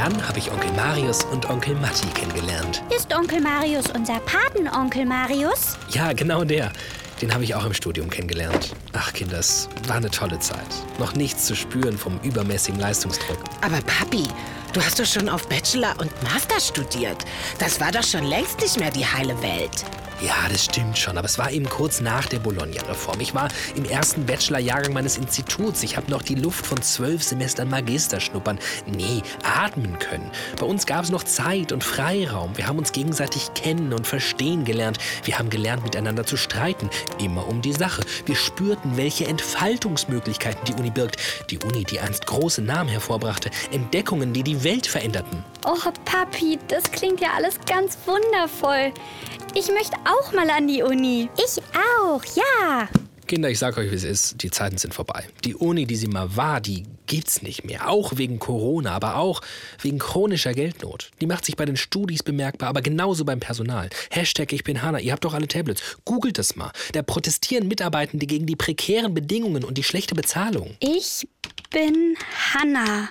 [0.00, 2.82] dann habe ich Onkel Marius und Onkel Matti kennengelernt.
[2.88, 5.76] Ist Onkel Marius unser Patenonkel Marius?
[5.90, 6.72] Ja, genau der.
[7.20, 8.74] Den habe ich auch im Studium kennengelernt.
[8.94, 10.64] Ach, Kinder, es war eine tolle Zeit.
[10.98, 13.44] Noch nichts zu spüren vom übermäßigen Leistungsdruck.
[13.60, 14.26] Aber Papi,
[14.72, 17.22] du hast doch schon auf Bachelor und Master studiert.
[17.58, 19.84] Das war doch schon längst nicht mehr die heile Welt.
[20.22, 23.20] Ja, das stimmt schon, aber es war eben kurz nach der Bologna-Reform.
[23.20, 25.82] Ich war im ersten Bachelor-Jahrgang meines Instituts.
[25.82, 28.58] Ich habe noch die Luft von zwölf Semestern Magister schnuppern.
[28.86, 30.30] Nee, atmen können.
[30.58, 32.54] Bei uns gab es noch Zeit und Freiraum.
[32.58, 34.98] Wir haben uns gegenseitig kennen und verstehen gelernt.
[35.24, 36.90] Wir haben gelernt, miteinander zu streiten.
[37.18, 38.02] Immer um die Sache.
[38.26, 41.16] Wir spürten, welche Entfaltungsmöglichkeiten die Uni birgt.
[41.48, 43.50] Die Uni, die einst große Namen hervorbrachte.
[43.70, 45.42] Entdeckungen, die die Welt veränderten.
[45.64, 48.92] Oh, Papi, das klingt ja alles ganz wundervoll.
[49.54, 49.96] Ich möchte
[50.32, 51.28] mal an die Uni.
[51.36, 52.88] Ich auch, ja.
[53.26, 54.42] Kinder, ich sag euch, wie es ist.
[54.42, 55.24] Die Zeiten sind vorbei.
[55.44, 57.88] Die Uni, die sie mal war, die gibt's nicht mehr.
[57.88, 59.40] Auch wegen Corona, aber auch
[59.80, 61.10] wegen chronischer Geldnot.
[61.20, 63.88] Die macht sich bei den Studis bemerkbar, aber genauso beim Personal.
[64.10, 64.98] Hashtag Ich bin Hanna.
[64.98, 65.98] Ihr habt doch alle Tablets.
[66.04, 66.72] Googelt das mal.
[66.92, 70.74] Da protestieren Mitarbeitende gegen die prekären Bedingungen und die schlechte Bezahlung.
[70.80, 71.28] Ich
[71.70, 72.16] bin
[72.54, 73.10] Hanna.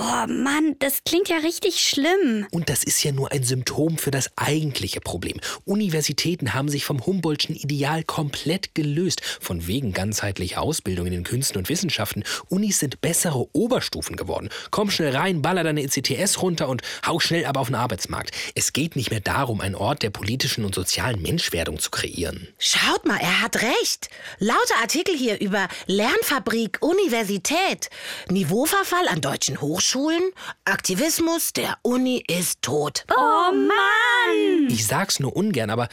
[0.00, 2.46] Oh Mann, das klingt ja richtig schlimm.
[2.52, 5.40] Und das ist ja nur ein Symptom für das eigentliche Problem.
[5.64, 9.22] Universitäten haben sich vom Humboldtschen Ideal komplett gelöst.
[9.40, 12.22] Von wegen ganzheitlicher Ausbildung in den Künsten und Wissenschaften.
[12.48, 14.50] Unis sind bessere Oberstufen geworden.
[14.70, 18.30] Komm schnell rein, baller deine ECTS runter und hau schnell ab auf den Arbeitsmarkt.
[18.54, 22.46] Es geht nicht mehr darum, einen Ort der politischen und sozialen Menschwerdung zu kreieren.
[22.60, 24.10] Schaut mal, er hat recht.
[24.38, 27.90] Lauter Artikel hier über Lernfabrik, Universität,
[28.28, 29.87] Niveauverfall an deutschen Hochschulen.
[29.88, 30.32] Hochschulen,
[30.66, 33.06] Aktivismus der Uni ist tot.
[33.10, 34.68] Oh Mann!
[34.68, 35.88] Ich sag's nur ungern, aber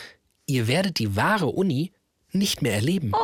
[0.48, 1.94] ihr werdet die wahre Uni
[2.32, 3.14] nicht mehr erleben.
[3.14, 3.18] Oh,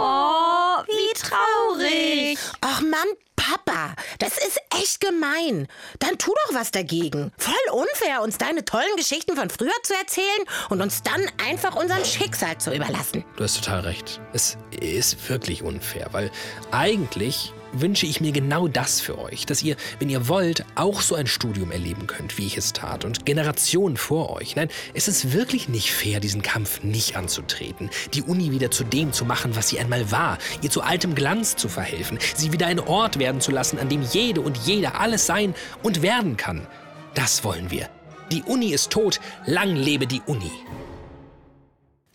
[0.87, 2.37] wie traurig.
[2.61, 5.67] Ach Mann, Papa, das ist echt gemein.
[5.99, 7.33] Dann tu doch was dagegen.
[7.37, 12.05] Voll unfair, uns deine tollen Geschichten von früher zu erzählen und uns dann einfach unserem
[12.05, 13.25] Schicksal zu überlassen.
[13.35, 14.21] Du hast total recht.
[14.31, 16.31] Es ist wirklich unfair, weil
[16.71, 21.15] eigentlich wünsche ich mir genau das für euch, dass ihr, wenn ihr wollt, auch so
[21.15, 24.55] ein Studium erleben könnt, wie ich es tat und Generationen vor euch.
[24.55, 29.13] Nein, es ist wirklich nicht fair, diesen Kampf nicht anzutreten, die Uni wieder zu dem
[29.13, 32.79] zu machen, was sie einmal war, ihr zu altem Glanz zu verhelfen, sie wieder ein
[32.79, 36.67] Ort werden zu lassen, an dem jede und jeder alles sein und werden kann.
[37.13, 37.89] Das wollen wir.
[38.31, 40.51] Die Uni ist tot, lang lebe die Uni.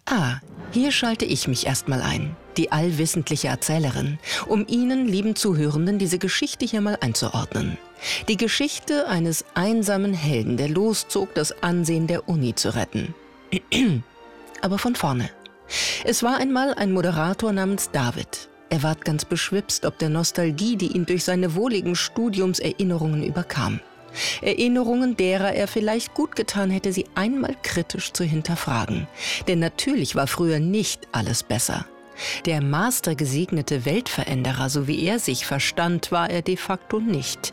[0.06, 0.36] Ah,
[0.72, 6.64] hier schalte ich mich erstmal ein, die allwissentliche Erzählerin, um Ihnen, lieben Zuhörenden, diese Geschichte
[6.64, 7.78] hier mal einzuordnen.
[8.28, 13.14] Die Geschichte eines einsamen Helden, der loszog, das Ansehen der Uni zu retten.
[14.62, 15.30] Aber von vorne.
[16.04, 18.48] Es war einmal ein Moderator namens David.
[18.68, 23.80] Er ward ganz beschwipst ob der Nostalgie, die ihn durch seine wohligen Studiumserinnerungen überkam.
[24.40, 29.06] Erinnerungen, derer er vielleicht gut getan hätte, sie einmal kritisch zu hinterfragen.
[29.46, 31.86] Denn natürlich war früher nicht alles besser.
[32.44, 37.52] Der mastergesegnete Weltveränderer, so wie er sich verstand, war er de facto nicht.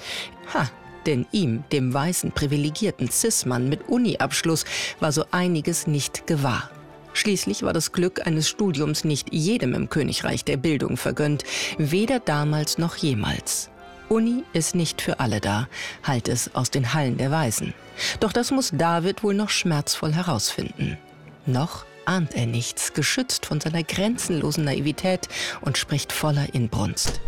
[0.53, 0.69] Ha,
[1.05, 4.65] denn ihm, dem weißen, privilegierten Cis-Mann mit Uni-Abschluss,
[4.99, 6.69] war so einiges nicht gewahr.
[7.13, 11.43] Schließlich war das Glück eines Studiums nicht jedem im Königreich der Bildung vergönnt,
[11.77, 13.69] weder damals noch jemals.
[14.09, 15.67] Uni ist nicht für alle da,
[16.03, 17.73] halt es aus den Hallen der Weisen.
[18.19, 20.97] Doch das muss David wohl noch schmerzvoll herausfinden.
[21.45, 25.27] Noch ahnt er nichts, geschützt von seiner grenzenlosen Naivität
[25.61, 27.21] und spricht voller Inbrunst.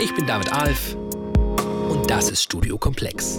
[0.00, 0.94] Ich bin David Alf
[1.88, 3.38] und das ist Studio Komplex.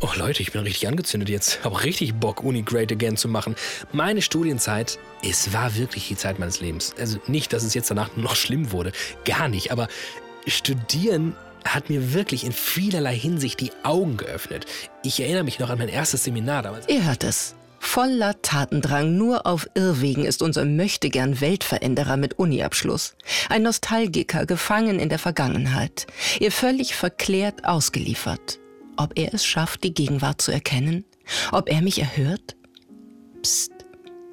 [0.00, 1.64] Oh Leute, ich bin richtig angezündet jetzt.
[1.64, 3.54] Habe richtig Bock, Uni Great Again zu machen.
[3.92, 6.94] Meine Studienzeit, es war wirklich die Zeit meines Lebens.
[6.98, 8.92] Also nicht, dass es jetzt danach noch schlimm wurde.
[9.24, 9.70] Gar nicht.
[9.70, 9.88] Aber
[10.46, 14.66] Studieren hat mir wirklich in vielerlei Hinsicht die Augen geöffnet.
[15.02, 16.88] Ich erinnere mich noch an mein erstes Seminar damals.
[16.88, 17.54] Ihr hört es.
[17.78, 23.16] Voller Tatendrang, nur auf Irrwegen ist unser Möchtegern Weltveränderer mit Uniabschluss.
[23.48, 26.06] Ein Nostalgiker, gefangen in der Vergangenheit.
[26.38, 28.60] Ihr völlig verklärt ausgeliefert
[28.96, 31.04] ob er es schafft, die Gegenwart zu erkennen,
[31.50, 32.56] ob er mich erhört?
[33.42, 33.72] Psst,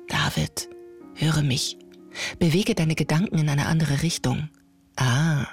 [0.08, 0.70] David,
[1.16, 1.78] höre mich.
[2.40, 4.50] Bewege deine Gedanken in eine andere Richtung.
[4.96, 5.48] Ah,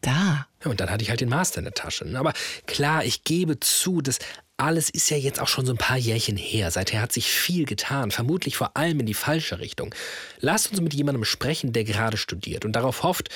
[0.00, 0.47] da.
[0.64, 2.04] Und dann hatte ich halt den Master in der Tasche.
[2.16, 2.32] Aber
[2.66, 4.18] klar, ich gebe zu, dass
[4.56, 6.72] alles ist ja jetzt auch schon so ein paar Jährchen her.
[6.72, 9.94] Seither hat sich viel getan, vermutlich vor allem in die falsche Richtung.
[10.40, 13.28] Lasst uns mit jemandem sprechen, der gerade studiert und darauf hofft,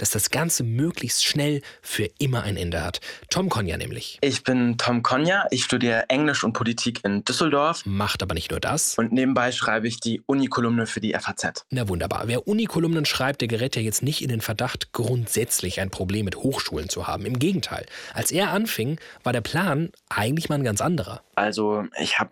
[0.00, 3.00] dass das Ganze möglichst schnell für immer ein Ende hat.
[3.28, 4.18] Tom Konja nämlich.
[4.22, 7.84] Ich bin Tom Konja, ich studiere Englisch und Politik in Düsseldorf.
[7.84, 8.96] Macht aber nicht nur das.
[8.96, 11.66] Und nebenbei schreibe ich die Unikolumne für die FAZ.
[11.70, 12.22] Na wunderbar.
[12.26, 16.36] Wer Unikolumnen schreibt, der gerät ja jetzt nicht in den Verdacht, grundsätzlich ein Problem mit
[16.36, 17.26] Hochschulen zu haben.
[17.26, 17.86] Im Gegenteil.
[18.14, 21.22] Als er anfing, war der Plan eigentlich mal ein ganz anderer.
[21.34, 22.30] Also ich habe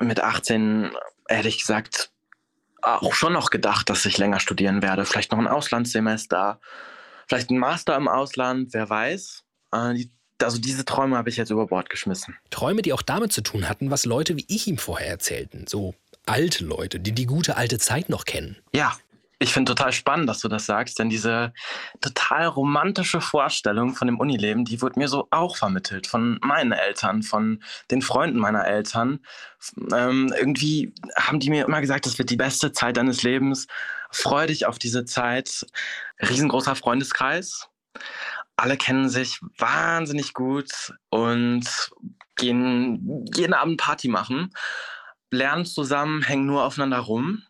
[0.00, 0.90] mit 18
[1.28, 2.10] ehrlich gesagt
[2.86, 5.04] auch schon noch gedacht, dass ich länger studieren werde.
[5.04, 6.60] Vielleicht noch ein Auslandssemester,
[7.26, 9.44] vielleicht ein Master im Ausland, wer weiß.
[9.72, 10.06] Äh,
[10.42, 12.36] also diese Träume habe ich jetzt über Bord geschmissen.
[12.50, 15.66] Träume, die auch damit zu tun hatten, was Leute wie ich ihm vorher erzählten.
[15.66, 15.94] So
[16.26, 18.56] alte Leute, die die gute alte Zeit noch kennen.
[18.74, 18.96] Ja,
[19.38, 21.52] ich finde total spannend, dass du das sagst, denn diese
[22.00, 27.22] total romantische Vorstellung von dem Unileben, die wurde mir so auch vermittelt von meinen Eltern,
[27.22, 29.20] von den Freunden meiner Eltern.
[29.92, 33.66] Ähm, irgendwie haben die mir immer gesagt, das wird die beste Zeit deines Lebens.
[34.10, 35.66] Freu dich auf diese Zeit.
[36.20, 37.68] Riesengroßer Freundeskreis.
[38.56, 41.90] Alle kennen sich wahnsinnig gut und
[42.36, 44.50] gehen jeden Abend Party machen,
[45.30, 47.45] lernen zusammen, hängen nur aufeinander rum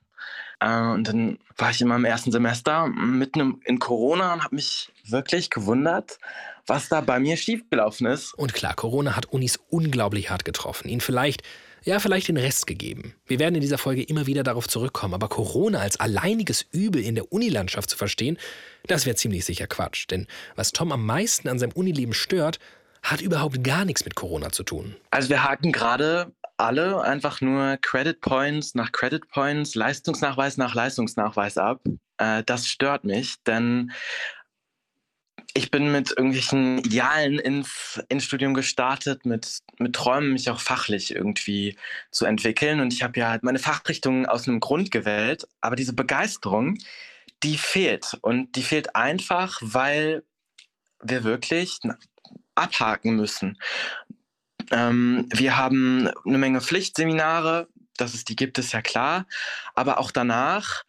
[0.63, 5.51] und dann war ich in meinem ersten Semester mitten in Corona und habe mich wirklich
[5.51, 6.19] gewundert,
[6.67, 8.35] was da bei mir schiefgelaufen ist.
[8.35, 10.89] Und klar, Corona hat Unis unglaublich hart getroffen.
[10.89, 11.43] Ihnen vielleicht,
[11.85, 13.15] ja, vielleicht den Rest gegeben.
[13.27, 17.15] Wir werden in dieser Folge immer wieder darauf zurückkommen, aber Corona als alleiniges Übel in
[17.15, 18.39] der Unilandschaft zu verstehen,
[18.87, 20.07] das wäre ziemlich sicher Quatsch.
[20.11, 20.27] Denn
[20.57, 22.59] was Tom am meisten an seinem Unileben stört,
[23.03, 24.97] hat überhaupt gar nichts mit Corona zu tun.
[25.11, 31.59] Also wir haken gerade alle einfach nur Credit Points nach Credit Points, Leistungsnachweis nach Leistungsnachweis
[31.59, 31.83] ab.
[32.19, 33.93] Äh, das stört mich, denn
[35.55, 41.15] ich bin mit irgendwelchen Idealen ins, ins Studium gestartet, mit, mit Träumen, mich auch fachlich
[41.15, 41.77] irgendwie
[42.11, 42.81] zu entwickeln.
[42.81, 46.79] Und ich habe ja meine Fachrichtung aus einem Grund gewählt, aber diese Begeisterung,
[47.43, 48.19] die fehlt.
[48.21, 50.25] Und die fehlt einfach, weil
[51.03, 51.79] wir wirklich
[52.55, 53.59] abhaken müssen.
[54.71, 59.27] Ähm, wir haben eine Menge Pflichtseminare, dass es die gibt, ist ja klar.
[59.75, 60.85] Aber auch danach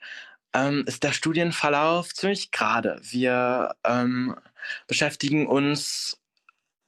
[0.53, 2.99] ähm, ist der Studienverlauf ziemlich gerade.
[3.03, 4.35] Wir ähm,
[4.87, 6.19] beschäftigen uns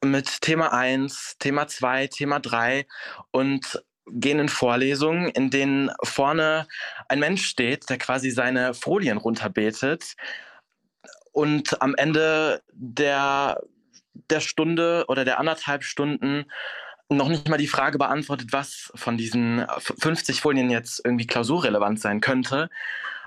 [0.02, 2.86] mit Thema 1, Thema 2, Thema 3
[3.30, 6.66] und gehen in Vorlesungen, in denen vorne
[7.08, 10.16] ein Mensch steht, der quasi seine Folien runterbetet
[11.32, 13.60] und am Ende der
[14.14, 16.46] der Stunde oder der anderthalb Stunden
[17.08, 22.20] noch nicht mal die Frage beantwortet, was von diesen 50 Folien jetzt irgendwie klausurrelevant sein
[22.20, 22.70] könnte.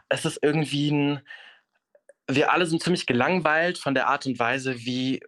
[0.07, 1.21] Es ist irgendwie ein,
[2.27, 5.21] wir alle sind ziemlich gelangweilt von der Art und Weise, wie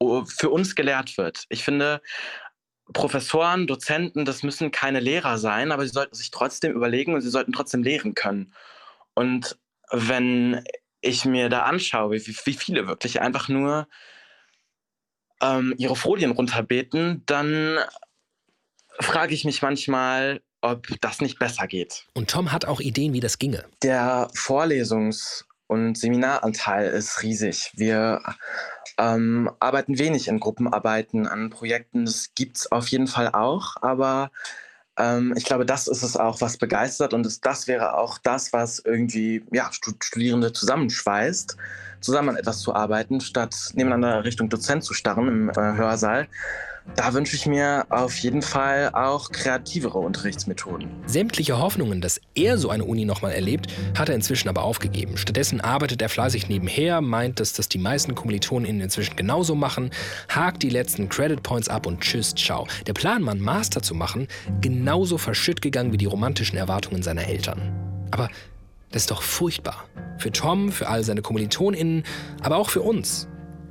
[0.00, 1.44] für uns gelehrt wird.
[1.48, 2.00] Ich finde,
[2.92, 7.30] Professoren, Dozenten, das müssen keine Lehrer sein, aber sie sollten sich trotzdem überlegen und sie
[7.30, 8.54] sollten trotzdem lehren können.
[9.14, 9.58] Und
[9.90, 10.64] wenn
[11.00, 13.88] ich mir da anschaue, wie, wie viele wirklich einfach nur
[15.42, 17.78] ähm, ihre Folien runterbeten, dann
[19.00, 22.06] frage ich mich manchmal, ob das nicht besser geht.
[22.14, 23.64] Und Tom hat auch Ideen, wie das ginge.
[23.82, 27.72] Der Vorlesungs- und Seminaranteil ist riesig.
[27.74, 28.22] Wir
[28.98, 32.04] ähm, arbeiten wenig in Gruppenarbeiten an Projekten.
[32.04, 34.30] Das gibt es auf jeden Fall auch, aber
[34.96, 38.52] ähm, ich glaube, das ist es auch, was begeistert und das, das wäre auch das,
[38.52, 41.56] was irgendwie ja, Studierende zusammenschweißt
[42.00, 46.26] zusammen an etwas zu arbeiten, statt nebeneinander Richtung Dozent zu starren im äh, Hörsaal.
[46.94, 50.88] Da wünsche ich mir auf jeden Fall auch kreativere Unterrichtsmethoden.
[51.06, 53.66] Sämtliche Hoffnungen, dass er so eine Uni nochmal erlebt,
[53.98, 55.16] hat er inzwischen aber aufgegeben.
[55.16, 59.90] Stattdessen arbeitet er fleißig nebenher, meint, dass das die meisten Kommilitonen inzwischen genauso machen,
[60.28, 62.66] hakt die letzten Credit Points ab und tschüss, ciao.
[62.86, 64.28] Der Plan, mal Master zu machen,
[64.60, 67.60] genauso verschütt gegangen wie die romantischen Erwartungen seiner Eltern.
[68.12, 68.30] Aber
[68.90, 69.88] das ist doch furchtbar.
[70.18, 72.04] Für Tom, für all seine KommilitonInnen,
[72.42, 73.28] aber auch für uns.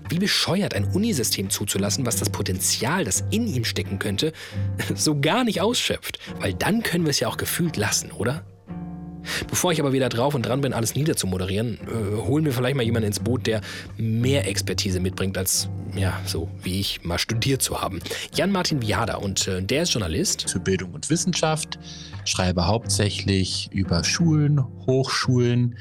[0.07, 4.33] Wie bescheuert, ein Unisystem zuzulassen, was das Potenzial, das in ihm stecken könnte,
[4.95, 6.19] so gar nicht ausschöpft.
[6.39, 8.45] Weil dann können wir es ja auch gefühlt lassen, oder?
[9.49, 12.83] Bevor ich aber wieder drauf und dran bin, alles niederzumoderieren, äh, holen wir vielleicht mal
[12.83, 13.61] jemanden ins Boot, der
[13.97, 17.99] mehr Expertise mitbringt, als, ja, so wie ich, mal studiert zu haben.
[18.33, 20.49] Jan-Martin Viada und äh, der ist Journalist.
[20.49, 21.79] Für Bildung und Wissenschaft,
[22.25, 25.77] schreibe hauptsächlich über Schulen, Hochschulen,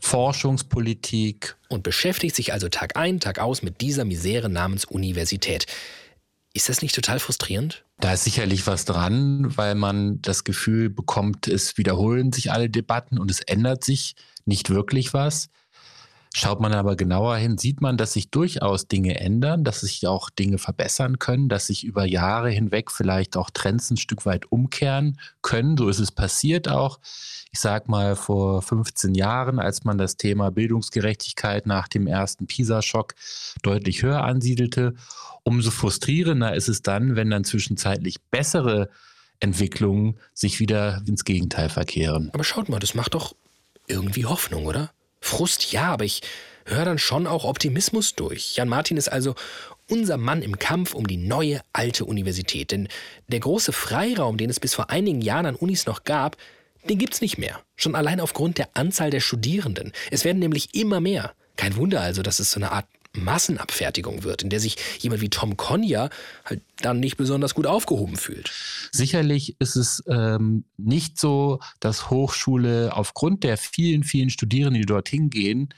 [0.00, 1.56] Forschungspolitik.
[1.68, 5.66] Und beschäftigt sich also Tag ein, Tag aus mit dieser Misere namens Universität.
[6.52, 7.84] Ist das nicht total frustrierend?
[8.00, 13.18] Da ist sicherlich was dran, weil man das Gefühl bekommt, es wiederholen sich alle Debatten
[13.18, 14.16] und es ändert sich
[14.46, 15.48] nicht wirklich was.
[16.32, 20.30] Schaut man aber genauer hin, sieht man, dass sich durchaus Dinge ändern, dass sich auch
[20.30, 25.18] Dinge verbessern können, dass sich über Jahre hinweg vielleicht auch Trends ein Stück weit umkehren
[25.42, 25.76] können.
[25.76, 27.00] So ist es passiert auch.
[27.50, 33.14] Ich sag mal vor 15 Jahren, als man das Thema Bildungsgerechtigkeit nach dem ersten PISA-Schock
[33.62, 34.94] deutlich höher ansiedelte.
[35.42, 38.90] Umso frustrierender ist es dann, wenn dann zwischenzeitlich bessere
[39.40, 42.30] Entwicklungen sich wieder ins Gegenteil verkehren.
[42.32, 43.34] Aber schaut mal, das macht doch
[43.86, 44.90] irgendwie Hoffnung, oder?
[45.20, 46.22] Frust ja, aber ich
[46.64, 48.56] höre dann schon auch Optimismus durch.
[48.56, 49.34] Jan Martin ist also
[49.88, 52.70] unser Mann im Kampf um die neue alte Universität.
[52.70, 52.88] Denn
[53.28, 56.36] der große Freiraum, den es bis vor einigen Jahren an Unis noch gab,
[56.88, 57.60] den gibt's nicht mehr.
[57.76, 59.92] Schon allein aufgrund der Anzahl der Studierenden.
[60.10, 61.34] Es werden nämlich immer mehr.
[61.56, 65.30] Kein Wunder also, dass es so eine Art Massenabfertigung wird, in der sich jemand wie
[65.30, 66.10] Tom Conja
[66.44, 68.50] halt dann nicht besonders gut aufgehoben fühlt.
[68.92, 75.28] Sicherlich ist es ähm, nicht so, dass Hochschule aufgrund der vielen, vielen Studierenden, die dorthin
[75.30, 75.70] gehen,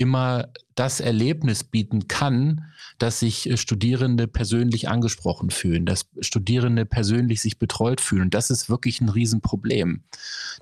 [0.00, 2.64] immer das Erlebnis bieten kann,
[2.98, 8.30] dass sich äh, Studierende persönlich angesprochen fühlen, dass Studierende persönlich sich betreut fühlen.
[8.30, 10.02] Das ist wirklich ein Riesenproblem.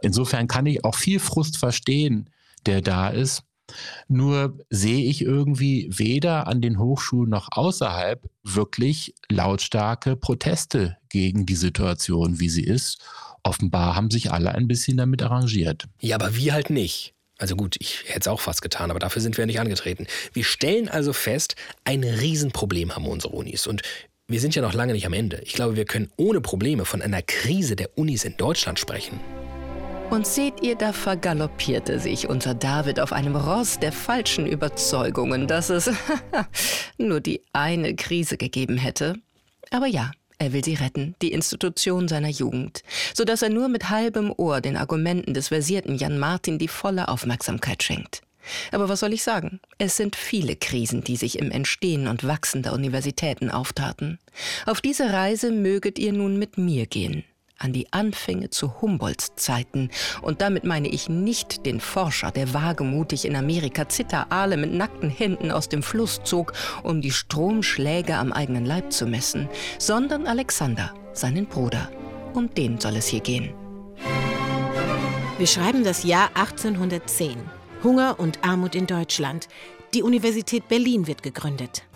[0.03, 2.31] Insofern kann ich auch viel Frust verstehen,
[2.67, 3.45] der da ist.
[4.09, 11.57] Nur sehe ich irgendwie weder an den Hochschulen noch außerhalb wirklich lautstarke Proteste gegen die
[11.57, 12.99] Situation, wie sie ist.
[13.43, 15.87] Offenbar haben sich alle ein bisschen damit arrangiert.
[16.01, 17.15] Ja, aber wir halt nicht.
[17.39, 20.07] Also gut, ich hätte es auch fast getan, aber dafür sind wir nicht angetreten.
[20.33, 23.69] Wir stellen also fest, ein Riesenproblem haben unsere Unis.
[23.69, 23.83] Und
[24.27, 25.41] wir sind ja noch lange nicht am Ende.
[25.45, 29.21] Ich glaube, wir können ohne Probleme von einer Krise der Unis in Deutschland sprechen.
[30.11, 35.69] Und seht ihr, da vergaloppierte sich unser David auf einem Ross der falschen Überzeugungen, dass
[35.69, 35.91] es
[36.99, 39.17] nur die eine Krise gegeben hätte.
[39.71, 43.91] Aber ja, er will sie retten, die Institution seiner Jugend, so dass er nur mit
[43.91, 48.23] halbem Ohr den Argumenten des versierten Jan Martin die volle Aufmerksamkeit schenkt.
[48.73, 49.61] Aber was soll ich sagen?
[49.77, 54.19] Es sind viele Krisen, die sich im Entstehen und Wachsen der Universitäten auftaten.
[54.65, 57.25] Auf diese Reise möget ihr nun mit mir gehen
[57.59, 59.91] an die Anfänge zu Humboldts Zeiten.
[60.23, 65.51] Und damit meine ich nicht den Forscher, der wagemutig in Amerika Zitteraale mit nackten Händen
[65.51, 69.49] aus dem Fluss zog, um die Stromschläge am eigenen Leib zu messen,
[69.79, 71.91] sondern Alexander, seinen Bruder.
[72.35, 73.53] Um den soll es hier gehen.
[75.39, 77.37] Wir schreiben das Jahr 1810.
[77.83, 79.49] Hunger und Armut in Deutschland.
[79.95, 81.88] Die Universität Berlin wird gegründet.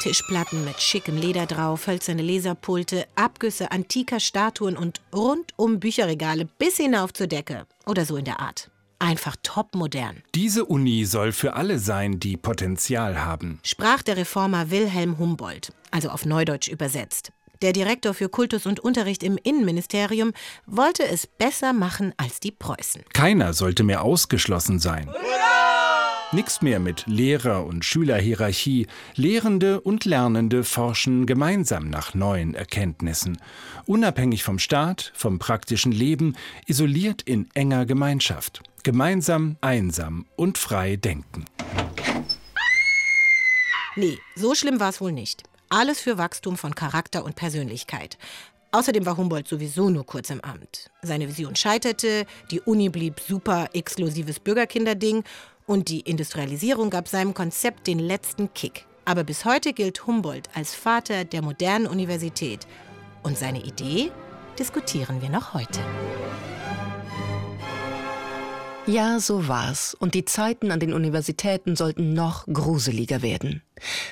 [0.00, 7.12] Tischplatten mit schickem Leder drauf, hölzerne Leserpulte, Abgüsse antiker Statuen und rundum Bücherregale bis hinauf
[7.12, 7.66] zur Decke.
[7.86, 8.70] Oder so in der Art.
[8.98, 10.22] Einfach topmodern.
[10.34, 13.60] Diese Uni soll für alle sein, die Potenzial haben.
[13.62, 17.32] Sprach der Reformer Wilhelm Humboldt, also auf Neudeutsch übersetzt.
[17.62, 20.32] Der Direktor für Kultus und Unterricht im Innenministerium
[20.64, 23.02] wollte es besser machen als die Preußen.
[23.12, 25.08] Keiner sollte mehr ausgeschlossen sein.
[25.08, 25.69] Hurra!
[26.32, 28.86] Nix mehr mit Lehrer- und Schülerhierarchie.
[29.16, 33.38] Lehrende und Lernende forschen gemeinsam nach neuen Erkenntnissen.
[33.84, 38.62] Unabhängig vom Staat, vom praktischen Leben, isoliert in enger Gemeinschaft.
[38.84, 41.46] Gemeinsam, einsam und frei denken.
[43.96, 45.42] Nee, so schlimm war es wohl nicht.
[45.68, 48.18] Alles für Wachstum von Charakter und Persönlichkeit.
[48.72, 50.90] Außerdem war Humboldt sowieso nur kurz im Amt.
[51.02, 55.24] Seine Vision scheiterte, die Uni blieb super exklusives Bürgerkinderding
[55.70, 58.86] und die Industrialisierung gab seinem Konzept den letzten Kick.
[59.04, 62.66] Aber bis heute gilt Humboldt als Vater der modernen Universität.
[63.22, 64.10] Und seine Idee
[64.58, 65.78] diskutieren wir noch heute.
[68.88, 69.94] Ja, so war's.
[69.94, 73.62] Und die Zeiten an den Universitäten sollten noch gruseliger werden.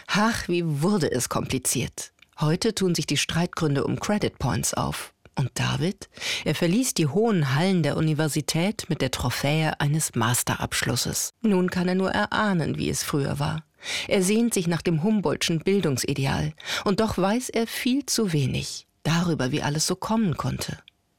[0.06, 2.12] Ach, wie wurde es kompliziert.
[2.38, 5.12] Heute tun sich die Streitgründe um Credit Points auf.
[5.38, 6.08] Und David?
[6.44, 11.32] Er verließ die hohen Hallen der Universität mit der Trophäe eines Masterabschlusses.
[11.42, 13.62] Nun kann er nur erahnen, wie es früher war.
[14.08, 16.54] Er sehnt sich nach dem Humboldtschen Bildungsideal,
[16.84, 20.78] und doch weiß er viel zu wenig darüber, wie alles so kommen konnte.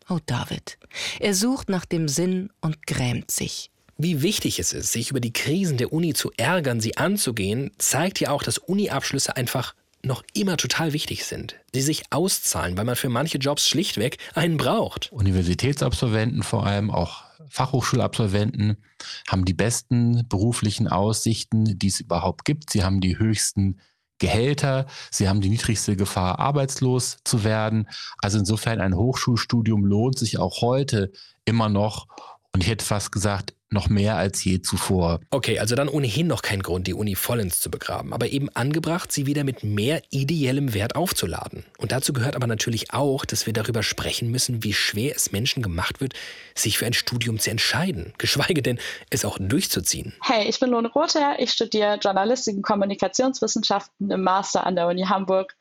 [0.09, 0.77] Oh David,
[1.21, 3.71] er sucht nach dem Sinn und grämt sich.
[3.97, 8.19] Wie wichtig es ist, sich über die Krisen der Uni zu ärgern, sie anzugehen, zeigt
[8.19, 11.55] ja auch, dass Uni-Abschlüsse einfach noch immer total wichtig sind.
[11.73, 15.11] Sie sich auszahlen, weil man für manche Jobs schlichtweg einen braucht.
[15.11, 18.77] Universitätsabsolventen, vor allem auch Fachhochschulabsolventen,
[19.27, 22.69] haben die besten beruflichen Aussichten, die es überhaupt gibt.
[22.69, 23.79] Sie haben die höchsten
[24.19, 27.87] Gehälter, sie haben die niedrigste Gefahr, arbeitslos zu werden.
[28.17, 31.11] Also insofern ein Hochschulstudium lohnt sich auch heute
[31.45, 32.07] immer noch.
[32.53, 35.19] Und ich hätte fast gesagt, noch mehr als je zuvor.
[35.29, 39.11] Okay, also dann ohnehin noch kein Grund, die Uni vollends zu begraben, aber eben angebracht,
[39.11, 41.65] sie wieder mit mehr ideellem Wert aufzuladen.
[41.77, 45.61] Und dazu gehört aber natürlich auch, dass wir darüber sprechen müssen, wie schwer es Menschen
[45.61, 46.13] gemacht wird,
[46.55, 50.13] sich für ein Studium zu entscheiden, geschweige denn es auch durchzuziehen.
[50.23, 55.03] Hey, ich bin Lone Rother, ich studiere Journalistik und Kommunikationswissenschaften im Master an der Uni
[55.03, 55.55] Hamburg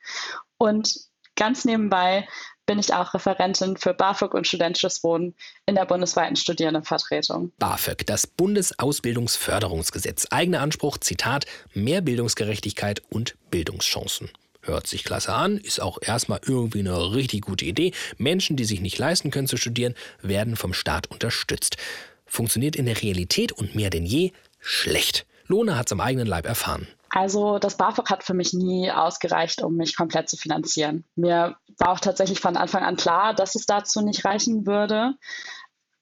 [0.57, 0.95] und
[1.37, 2.27] ganz nebenbei
[2.69, 5.35] bin ich auch Referentin für BAföG und studentisches Wohnen
[5.65, 7.51] in der bundesweiten Studierendenvertretung.
[7.59, 10.27] BAföG, das Bundesausbildungsförderungsgesetz.
[10.31, 14.29] Eigener Anspruch, Zitat, mehr Bildungsgerechtigkeit und Bildungschancen.
[14.61, 17.93] Hört sich klasse an, ist auch erstmal irgendwie eine richtig gute Idee.
[18.19, 21.79] Menschen, die sich nicht leisten können zu studieren, werden vom Staat unterstützt.
[22.27, 25.25] Funktioniert in der Realität und mehr denn je schlecht.
[25.47, 26.87] Lohne hat es am eigenen Leib erfahren.
[27.09, 31.05] Also das BAföG hat für mich nie ausgereicht, um mich komplett zu finanzieren.
[31.17, 35.15] Mir war auch tatsächlich von Anfang an klar, dass es dazu nicht reichen würde.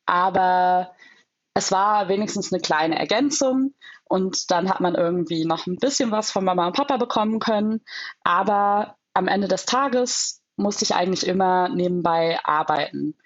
[0.06, 0.92] Aber
[1.54, 6.30] es war wenigstens eine kleine Ergänzung und dann hat man irgendwie noch ein bisschen was
[6.30, 7.82] von Mama und Papa bekommen können.
[8.22, 13.16] Aber am Ende des Tages musste ich eigentlich immer nebenbei arbeiten.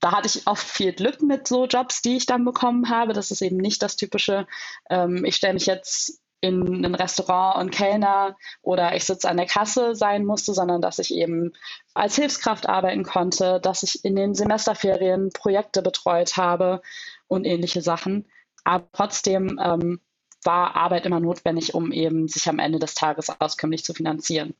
[0.00, 3.12] Da hatte ich oft viel Glück mit so Jobs, die ich dann bekommen habe.
[3.12, 4.46] Das ist eben nicht das typische,
[4.90, 9.46] ähm, ich stelle mich jetzt in ein Restaurant und Kellner oder ich sitze an der
[9.46, 11.52] Kasse sein musste, sondern dass ich eben
[11.94, 16.80] als Hilfskraft arbeiten konnte, dass ich in den Semesterferien Projekte betreut habe
[17.26, 18.26] und ähnliche Sachen.
[18.64, 20.00] Aber trotzdem ähm,
[20.44, 24.54] war Arbeit immer notwendig, um eben sich am Ende des Tages auskömmlich zu finanzieren.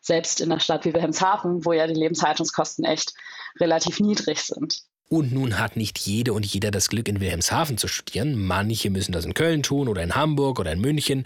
[0.00, 3.14] Selbst in einer Stadt wie Wilhelmshaven, wo ja die Lebenshaltungskosten echt
[3.60, 4.82] relativ niedrig sind.
[5.08, 8.46] Und nun hat nicht jede und jeder das Glück, in Wilhelmshaven zu studieren.
[8.46, 11.24] Manche müssen das in Köln tun oder in Hamburg oder in München.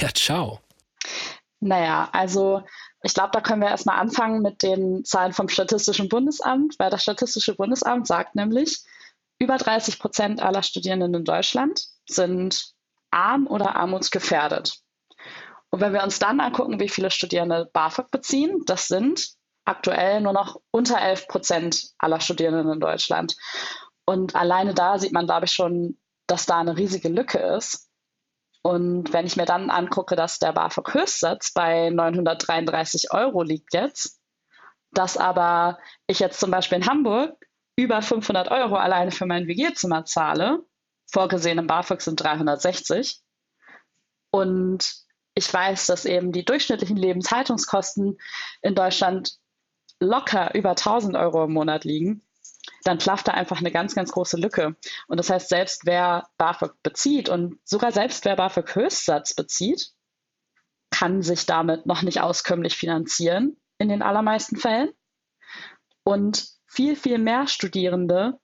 [0.00, 0.60] Ja, ciao.
[1.60, 2.62] Naja, also
[3.02, 7.02] ich glaube, da können wir erstmal anfangen mit den Zahlen vom Statistischen Bundesamt, weil das
[7.02, 8.80] Statistische Bundesamt sagt nämlich,
[9.38, 12.72] über 30 Prozent aller Studierenden in Deutschland sind
[13.10, 14.80] arm oder armutsgefährdet.
[15.70, 19.37] Und wenn wir uns dann angucken, wie viele Studierende BAföG beziehen, das sind
[19.68, 23.36] aktuell nur noch unter 11 Prozent aller Studierenden in Deutschland.
[24.04, 27.88] Und alleine da sieht man, glaube ich, schon, dass da eine riesige Lücke ist.
[28.62, 34.20] Und wenn ich mir dann angucke, dass der BAföG-Höchstsatz bei 933 Euro liegt jetzt,
[34.90, 37.36] dass aber ich jetzt zum Beispiel in Hamburg
[37.76, 40.64] über 500 Euro alleine für mein WG-Zimmer zahle,
[41.10, 43.22] vorgesehen im BAföG sind 360,
[44.30, 44.94] und
[45.34, 48.18] ich weiß, dass eben die durchschnittlichen Lebenshaltungskosten
[48.62, 49.38] in Deutschland
[50.00, 52.22] locker über 1000 Euro im Monat liegen,
[52.84, 54.76] dann klafft da einfach eine ganz, ganz große Lücke.
[55.06, 59.92] Und das heißt, selbst wer BAföG bezieht und sogar selbst wer BAföG Höchstsatz bezieht,
[60.90, 64.90] kann sich damit noch nicht auskömmlich finanzieren in den allermeisten Fällen.
[66.04, 68.38] Und viel, viel mehr Studierende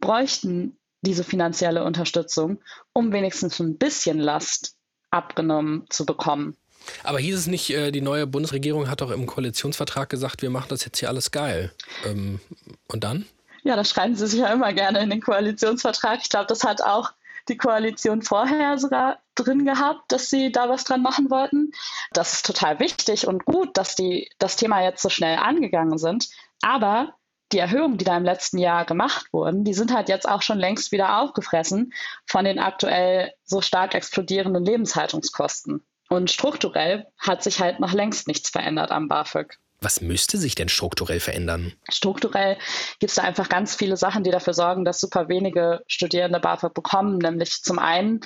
[0.00, 4.76] bräuchten diese finanzielle Unterstützung, um wenigstens ein bisschen Last
[5.10, 6.56] abgenommen zu bekommen.
[7.02, 10.68] Aber hieß es nicht, äh, die neue Bundesregierung hat doch im Koalitionsvertrag gesagt, wir machen
[10.68, 11.72] das jetzt hier alles geil.
[12.04, 12.40] Ähm,
[12.88, 13.26] und dann?
[13.64, 16.20] Ja, das schreiben sie sich ja immer gerne in den Koalitionsvertrag.
[16.22, 17.12] Ich glaube, das hat auch
[17.48, 21.72] die Koalition vorher sogar drin gehabt, dass sie da was dran machen wollten.
[22.12, 26.28] Das ist total wichtig und gut, dass die das Thema jetzt so schnell angegangen sind.
[26.62, 27.14] Aber
[27.52, 30.58] die Erhöhungen, die da im letzten Jahr gemacht wurden, die sind halt jetzt auch schon
[30.58, 31.92] längst wieder aufgefressen
[32.24, 35.84] von den aktuell so stark explodierenden Lebenshaltungskosten.
[36.08, 39.58] Und strukturell hat sich halt noch längst nichts verändert am BAföG.
[39.80, 41.74] Was müsste sich denn strukturell verändern?
[41.90, 42.56] Strukturell
[42.98, 46.72] gibt es da einfach ganz viele Sachen, die dafür sorgen, dass super wenige Studierende BAföG
[46.72, 47.18] bekommen.
[47.18, 48.20] Nämlich zum einen,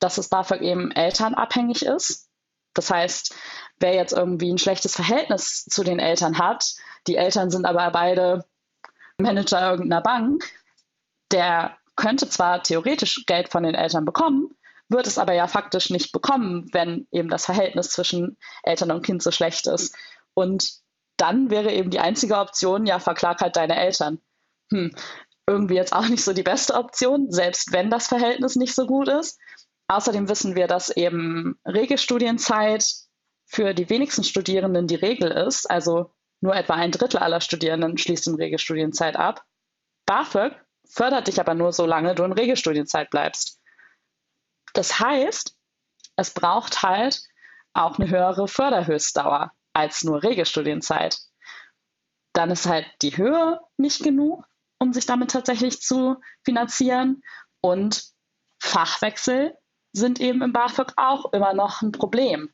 [0.00, 2.28] dass das BAföG eben elternabhängig ist.
[2.74, 3.34] Das heißt,
[3.78, 6.74] wer jetzt irgendwie ein schlechtes Verhältnis zu den Eltern hat,
[7.06, 8.44] die Eltern sind aber beide
[9.18, 10.44] Manager irgendeiner Bank,
[11.32, 14.54] der könnte zwar theoretisch Geld von den Eltern bekommen,
[14.88, 19.22] wird es aber ja faktisch nicht bekommen, wenn eben das Verhältnis zwischen Eltern und Kind
[19.22, 19.94] so schlecht ist.
[20.34, 20.72] Und
[21.16, 24.20] dann wäre eben die einzige Option, ja, verklag halt deine Eltern.
[24.70, 24.94] Hm,
[25.46, 29.08] irgendwie jetzt auch nicht so die beste Option, selbst wenn das Verhältnis nicht so gut
[29.08, 29.38] ist.
[29.88, 32.84] Außerdem wissen wir, dass eben Regelstudienzeit
[33.46, 35.68] für die wenigsten Studierenden die Regel ist.
[35.70, 39.42] Also nur etwa ein Drittel aller Studierenden schließt in Regelstudienzeit ab.
[40.06, 40.52] BAföG
[40.88, 43.60] fördert dich aber nur, solange du in Regelstudienzeit bleibst.
[44.74, 45.54] Das heißt,
[46.16, 47.22] es braucht halt
[47.72, 51.18] auch eine höhere Förderhöchstdauer als nur Regelstudienzeit.
[52.32, 54.44] Dann ist halt die Höhe nicht genug,
[54.78, 57.22] um sich damit tatsächlich zu finanzieren.
[57.60, 58.04] Und
[58.60, 59.54] Fachwechsel
[59.92, 62.50] sind eben im BAföG auch immer noch ein Problem.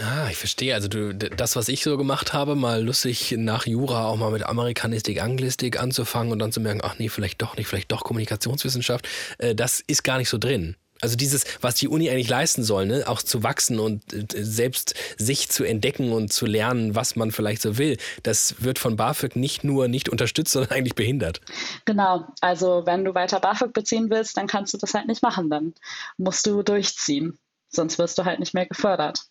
[0.00, 0.74] Ah, ich verstehe.
[0.74, 4.42] Also du, das, was ich so gemacht habe, mal lustig nach Jura auch mal mit
[4.44, 9.08] Amerikanistik, Anglistik anzufangen und dann zu merken, ach nee, vielleicht doch nicht, vielleicht doch Kommunikationswissenschaft,
[9.38, 10.76] äh, das ist gar nicht so drin.
[11.02, 13.04] Also dieses, was die Uni eigentlich leisten soll, ne?
[13.06, 17.60] auch zu wachsen und äh, selbst sich zu entdecken und zu lernen, was man vielleicht
[17.60, 21.40] so will, das wird von BAföG nicht nur nicht unterstützt, sondern eigentlich behindert.
[21.84, 25.50] Genau, also wenn du weiter BAföG beziehen willst, dann kannst du das halt nicht machen,
[25.50, 25.74] dann
[26.18, 27.36] musst du durchziehen,
[27.68, 29.24] sonst wirst du halt nicht mehr gefördert.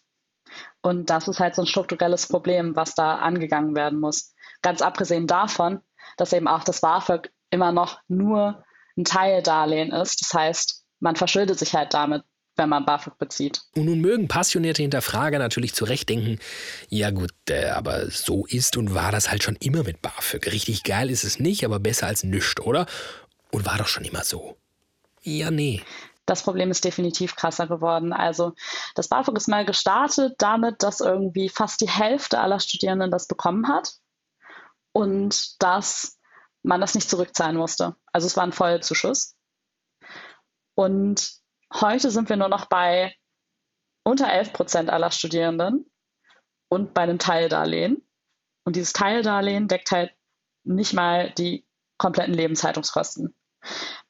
[0.82, 4.34] Und das ist halt so ein strukturelles Problem, was da angegangen werden muss.
[4.62, 5.80] Ganz abgesehen davon,
[6.18, 8.66] dass eben auch das BAföG immer noch nur
[8.98, 10.20] ein Teildarlehen ist.
[10.22, 12.24] Das heißt, man verschuldet sich halt damit,
[12.56, 13.62] wenn man BAföG bezieht.
[13.76, 16.40] Und nun mögen passionierte Hinterfrager natürlich zurecht denken,
[16.90, 20.48] ja gut, äh, aber so ist und war das halt schon immer mit BAföG.
[20.52, 22.86] Richtig geil ist es nicht, aber besser als nichts, oder?
[23.52, 24.58] Und war doch schon immer so.
[25.24, 25.82] Ja, nee.
[26.26, 28.14] Das Problem ist definitiv krasser geworden.
[28.14, 28.54] Also
[28.96, 33.68] das BAföG ist mal gestartet damit, dass irgendwie fast die Hälfte aller Studierenden das bekommen
[33.68, 33.96] hat
[34.94, 36.18] und dass
[36.64, 37.96] man das nicht zurückzahlen musste.
[38.12, 39.36] Also es war ein Vollzuschuss.
[40.82, 41.34] Und
[41.72, 43.14] heute sind wir nur noch bei
[44.04, 45.86] unter 11 Prozent aller Studierenden
[46.70, 48.04] und bei einem Teildarlehen.
[48.66, 50.12] Und dieses Teildarlehen deckt halt
[50.64, 51.68] nicht mal die
[52.00, 53.36] kompletten Lebenshaltungskosten.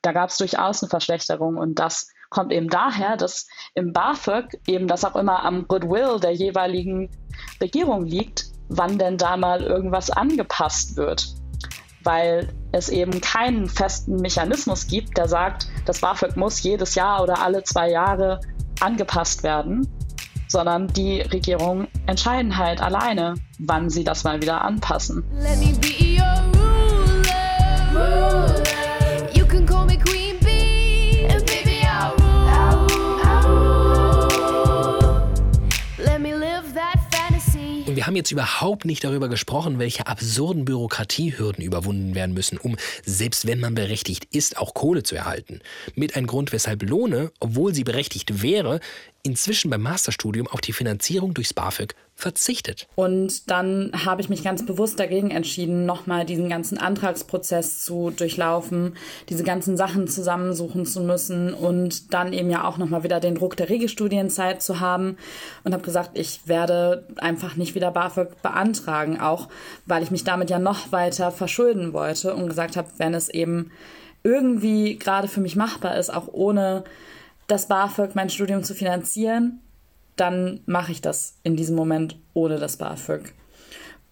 [0.01, 4.87] Da gab es durchaus eine Verschlechterung und das kommt eben daher, dass im BAföG eben
[4.87, 7.11] das auch immer am Goodwill der jeweiligen
[7.59, 11.35] Regierung liegt, wann denn da mal irgendwas angepasst wird
[12.03, 17.41] weil es eben keinen festen Mechanismus gibt, der sagt, das BAföG muss jedes Jahr oder
[17.41, 18.39] alle zwei Jahre
[18.79, 19.87] angepasst werden,
[20.47, 25.23] sondern die Regierungen entscheiden halt alleine, wann sie das mal wieder anpassen.
[25.39, 26.41] Let me be your
[27.93, 28.40] ruler.
[38.01, 43.45] Wir haben jetzt überhaupt nicht darüber gesprochen, welche absurden Bürokratiehürden überwunden werden müssen, um, selbst
[43.45, 45.59] wenn man berechtigt ist, auch Kohle zu erhalten.
[45.93, 48.79] Mit ein Grund, weshalb Lohne, obwohl sie berechtigt wäre,
[49.23, 52.87] inzwischen beim Masterstudium auf die Finanzierung durchs BAföG verzichtet.
[52.95, 58.95] Und dann habe ich mich ganz bewusst dagegen entschieden, nochmal diesen ganzen Antragsprozess zu durchlaufen,
[59.29, 63.57] diese ganzen Sachen zusammensuchen zu müssen und dann eben ja auch nochmal wieder den Druck
[63.57, 65.17] der Regelstudienzeit zu haben
[65.63, 69.49] und habe gesagt, ich werde einfach nicht wieder BAföG beantragen, auch
[69.85, 73.71] weil ich mich damit ja noch weiter verschulden wollte und gesagt habe, wenn es eben
[74.23, 76.83] irgendwie gerade für mich machbar ist, auch ohne
[77.51, 79.59] das BAföG mein Studium zu finanzieren,
[80.15, 83.33] dann mache ich das in diesem Moment ohne das BAföG.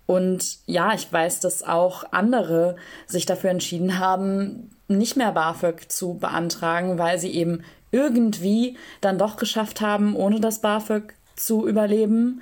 [0.05, 2.75] Und ja, ich weiß, dass auch andere
[3.07, 9.37] sich dafür entschieden haben, nicht mehr BAföG zu beantragen, weil sie eben irgendwie dann doch
[9.37, 12.41] geschafft haben, ohne das BAföG zu überleben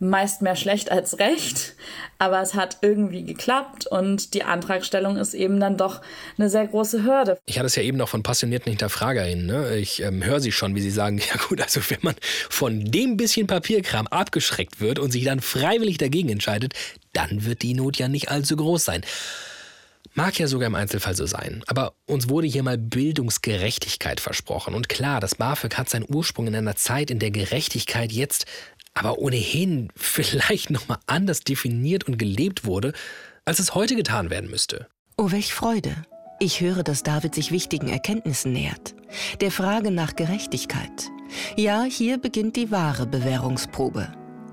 [0.00, 1.74] meist mehr schlecht als recht,
[2.18, 6.00] aber es hat irgendwie geklappt und die Antragstellung ist eben dann doch
[6.36, 7.38] eine sehr große Hürde.
[7.46, 9.46] Ich hatte es ja eben noch von passionierten HinterfragerInnen.
[9.46, 9.76] Ne?
[9.76, 12.14] Ich ähm, höre sie schon, wie sie sagen, ja gut, also wenn man
[12.48, 16.74] von dem bisschen Papierkram abgeschreckt wird und sich dann freiwillig dagegen entscheidet,
[17.12, 19.02] dann wird die Not ja nicht allzu groß sein.
[20.14, 24.74] Mag ja sogar im Einzelfall so sein, aber uns wurde hier mal Bildungsgerechtigkeit versprochen.
[24.74, 28.46] Und klar, das BAföG hat seinen Ursprung in einer Zeit, in der Gerechtigkeit jetzt
[28.94, 32.92] aber ohnehin vielleicht nochmal anders definiert und gelebt wurde,
[33.44, 34.88] als es heute getan werden müsste.
[35.16, 35.94] Oh, welch Freude.
[36.40, 38.94] Ich höre, dass David sich wichtigen Erkenntnissen nähert.
[39.40, 41.10] Der Frage nach Gerechtigkeit.
[41.56, 44.12] Ja, hier beginnt die wahre Bewährungsprobe.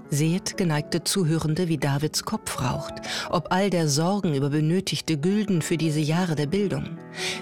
[0.10, 2.94] Seht, geneigte Zuhörende, wie Davids Kopf raucht,
[3.30, 6.98] ob all der Sorgen über benötigte Gülden für diese Jahre der Bildung.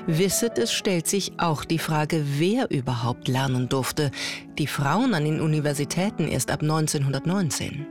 [0.07, 4.11] Wisset, es stellt sich auch die Frage, wer überhaupt lernen durfte.
[4.57, 7.85] Die Frauen an den Universitäten erst ab 1919.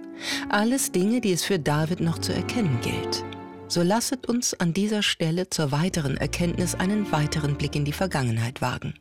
[0.48, 3.24] Alles Dinge, die es für David noch zu erkennen gilt.
[3.68, 8.62] So lasset uns an dieser Stelle zur weiteren Erkenntnis einen weiteren Blick in die Vergangenheit
[8.62, 8.94] wagen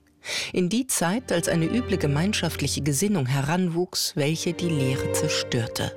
[0.54, 5.96] in die Zeit, als eine üble gemeinschaftliche Gesinnung heranwuchs, welche die Lehre zerstörte.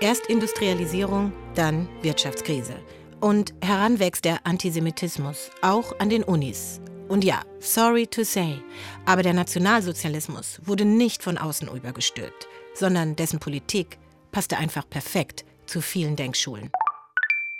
[0.00, 2.74] Erst Industrialisierung, dann Wirtschaftskrise.
[3.20, 6.80] Und heranwächst der Antisemitismus, auch an den Unis.
[7.08, 8.58] Und ja, sorry to say,
[9.04, 13.98] aber der Nationalsozialismus wurde nicht von außen übergestülpt, sondern dessen Politik
[14.32, 16.70] passte einfach perfekt zu vielen Denkschulen.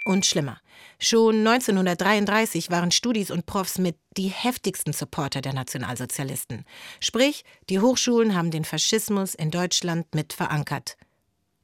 [0.05, 0.59] Und schlimmer.
[0.99, 6.65] Schon 1933 waren Studis und Profs mit die heftigsten Supporter der Nationalsozialisten.
[7.01, 10.97] Sprich, die Hochschulen haben den Faschismus in Deutschland mit verankert.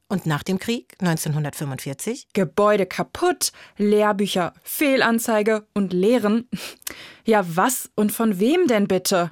[0.07, 2.27] Und nach dem Krieg 1945?
[2.33, 6.47] Gebäude kaputt, Lehrbücher, Fehlanzeige und Lehren.
[7.25, 9.31] Ja, was und von wem denn bitte?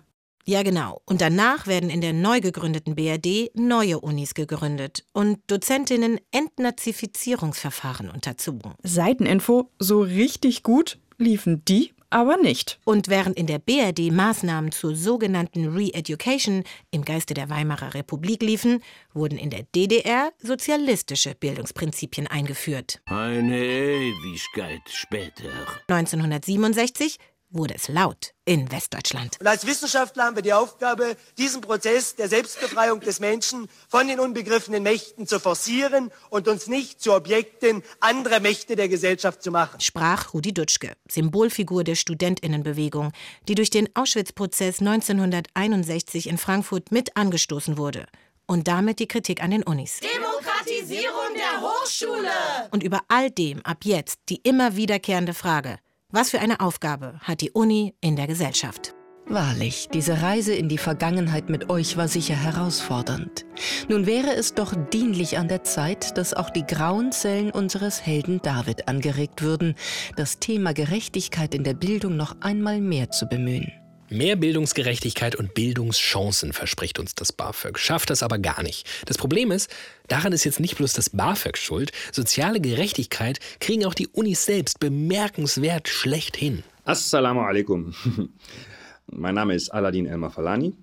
[0.51, 1.01] Ja, genau.
[1.05, 8.73] Und danach werden in der neu gegründeten BRD neue Unis gegründet und Dozentinnen Entnazifizierungsverfahren unterzogen.
[8.83, 12.79] Seiteninfo, so richtig gut liefen die aber nicht.
[12.83, 18.83] Und während in der BRD Maßnahmen zur sogenannten Re-Education im Geiste der Weimarer Republik liefen,
[19.13, 23.01] wurden in der DDR sozialistische Bildungsprinzipien eingeführt.
[23.05, 25.49] Eine Ewigkeit später.
[25.87, 27.17] 1967
[27.51, 29.37] wurde es laut in Westdeutschland.
[29.39, 34.19] Und als Wissenschaftler haben wir die Aufgabe, diesen Prozess der Selbstbefreiung des Menschen von den
[34.19, 39.79] unbegriffenen Mächten zu forcieren und uns nicht zu Objekten anderer Mächte der Gesellschaft zu machen.
[39.79, 43.11] Sprach Rudi Dutschke, Symbolfigur der Studentinnenbewegung,
[43.47, 48.07] die durch den Auschwitz-Prozess 1961 in Frankfurt mit angestoßen wurde.
[48.47, 49.99] Und damit die Kritik an den Unis.
[49.99, 52.31] Demokratisierung der Hochschule!
[52.71, 55.77] Und über all dem ab jetzt die immer wiederkehrende Frage,
[56.11, 58.93] was für eine Aufgabe hat die Uni in der Gesellschaft?
[59.27, 63.45] Wahrlich, diese Reise in die Vergangenheit mit euch war sicher herausfordernd.
[63.87, 68.41] Nun wäre es doch dienlich an der Zeit, dass auch die grauen Zellen unseres Helden
[68.41, 69.75] David angeregt würden,
[70.17, 73.71] das Thema Gerechtigkeit in der Bildung noch einmal mehr zu bemühen.
[74.13, 78.85] Mehr Bildungsgerechtigkeit und Bildungschancen verspricht uns das BAföG, schafft das aber gar nicht.
[79.05, 79.73] Das Problem ist,
[80.09, 84.81] daran ist jetzt nicht bloß das BAföG schuld, soziale Gerechtigkeit kriegen auch die Unis selbst
[84.81, 86.63] bemerkenswert schlecht hin.
[86.83, 87.93] Assalamu alaikum.
[89.07, 90.73] Mein Name ist Aladin Elmar Falani.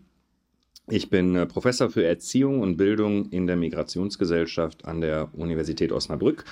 [0.86, 6.46] Ich bin äh, Professor für Erziehung und Bildung in der Migrationsgesellschaft an der Universität Osnabrück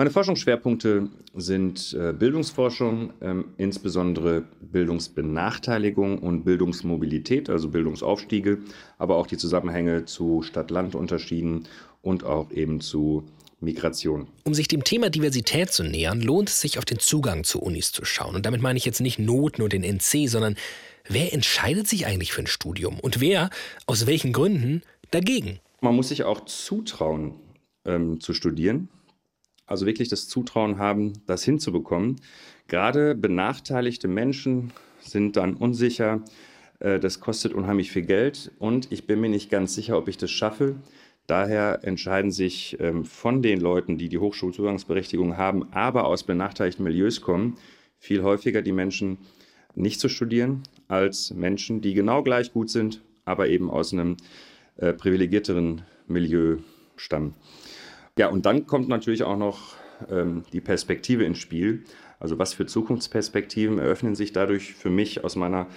[0.00, 8.60] meine Forschungsschwerpunkte sind äh, Bildungsforschung, ähm, insbesondere Bildungsbenachteiligung und Bildungsmobilität, also Bildungsaufstiege,
[8.96, 11.68] aber auch die Zusammenhänge zu Stadt-Land-Unterschieden
[12.00, 13.24] und auch eben zu
[13.60, 14.28] Migration.
[14.44, 17.92] Um sich dem Thema Diversität zu nähern, lohnt es sich, auf den Zugang zu Unis
[17.92, 18.34] zu schauen.
[18.34, 20.56] Und damit meine ich jetzt nicht Noten und den NC, sondern
[21.10, 23.50] wer entscheidet sich eigentlich für ein Studium und wer,
[23.84, 25.58] aus welchen Gründen, dagegen?
[25.82, 27.34] Man muss sich auch zutrauen,
[27.84, 28.88] ähm, zu studieren
[29.70, 32.16] also wirklich das Zutrauen haben, das hinzubekommen.
[32.66, 36.22] Gerade benachteiligte Menschen sind dann unsicher,
[36.80, 40.18] äh, das kostet unheimlich viel Geld und ich bin mir nicht ganz sicher, ob ich
[40.18, 40.74] das schaffe.
[41.28, 47.20] Daher entscheiden sich ähm, von den Leuten, die die Hochschulzugangsberechtigung haben, aber aus benachteiligten Milieus
[47.20, 47.56] kommen,
[47.96, 49.18] viel häufiger die Menschen
[49.76, 54.16] nicht zu studieren, als Menschen, die genau gleich gut sind, aber eben aus einem
[54.78, 56.56] äh, privilegierteren Milieu
[56.96, 57.34] stammen.
[58.20, 59.76] Ja, und dann kommt natürlich auch noch
[60.10, 61.84] ähm, die Perspektive ins Spiel.
[62.18, 65.68] Also was für Zukunftsperspektiven eröffnen sich dadurch für mich aus meiner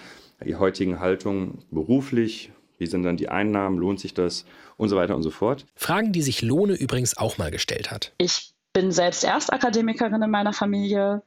[0.59, 2.51] heutigen Haltung beruflich?
[2.77, 3.77] Wie sind dann die Einnahmen?
[3.77, 4.43] Lohnt sich das?
[4.75, 5.65] Und so weiter und so fort.
[5.73, 8.11] Fragen, die sich Lohne übrigens auch mal gestellt hat.
[8.17, 11.23] Ich bin selbst Erstakademikerin in meiner Familie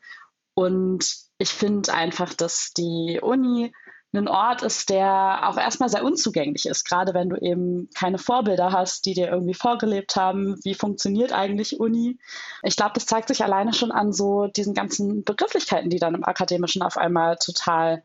[0.53, 3.73] und ich finde einfach, dass die Uni
[4.13, 8.73] ein Ort ist, der auch erstmal sehr unzugänglich ist, gerade wenn du eben keine Vorbilder
[8.73, 12.19] hast, die dir irgendwie vorgelebt haben, wie funktioniert eigentlich Uni.
[12.63, 16.25] Ich glaube, das zeigt sich alleine schon an so diesen ganzen Begrifflichkeiten, die dann im
[16.25, 18.05] Akademischen auf einmal total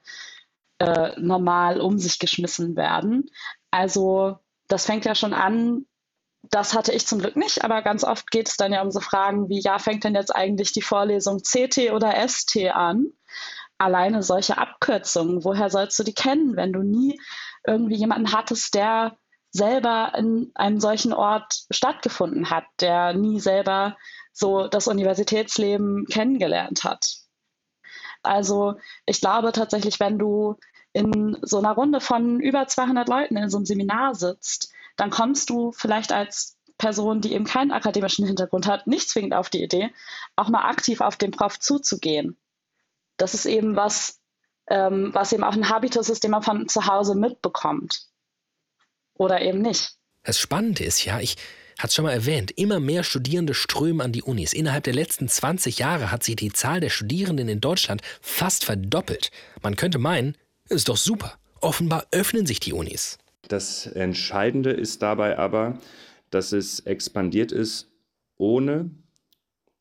[0.80, 3.30] äh, normal um sich geschmissen werden.
[3.70, 5.86] Also das fängt ja schon an,
[6.44, 9.00] das hatte ich zum Glück nicht, aber ganz oft geht es dann ja um so
[9.00, 13.14] Fragen wie, ja, fängt denn jetzt eigentlich die Vorlesung CT oder ST an?
[13.82, 17.20] Alleine solche Abkürzungen, woher sollst du die kennen, wenn du nie
[17.66, 19.18] irgendwie jemanden hattest, der
[19.50, 23.98] selber in einem solchen Ort stattgefunden hat, der nie selber
[24.32, 27.18] so das Universitätsleben kennengelernt hat.
[28.24, 30.58] Also ich glaube tatsächlich, wenn du
[30.94, 35.50] in so einer Runde von über 200 Leuten in so einem Seminar sitzt, dann kommst
[35.50, 39.92] du vielleicht als Person, die eben keinen akademischen Hintergrund hat, nicht zwingend auf die Idee,
[40.36, 42.38] auch mal aktiv auf den Prof zuzugehen
[43.22, 44.20] das ist eben was,
[44.68, 48.08] ähm, was eben auch ein Habitus ist, den man von zu Hause mitbekommt.
[49.14, 49.92] Oder eben nicht.
[50.24, 51.36] Das Spannende ist ja, ich
[51.78, 54.54] hatte es schon mal erwähnt, immer mehr Studierende strömen an die Unis.
[54.54, 59.32] Innerhalb der letzten 20 Jahre hat sich die Zahl der Studierenden in Deutschland fast verdoppelt.
[59.62, 60.36] Man könnte meinen,
[60.70, 61.38] ist doch super.
[61.60, 63.18] Offenbar öffnen sich die Unis.
[63.48, 65.78] Das Entscheidende ist dabei aber,
[66.30, 67.92] dass es expandiert ist,
[68.38, 68.90] ohne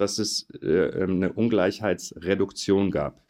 [0.00, 3.22] dass es äh, ähm, eine Ungleichheitsreduktion gab.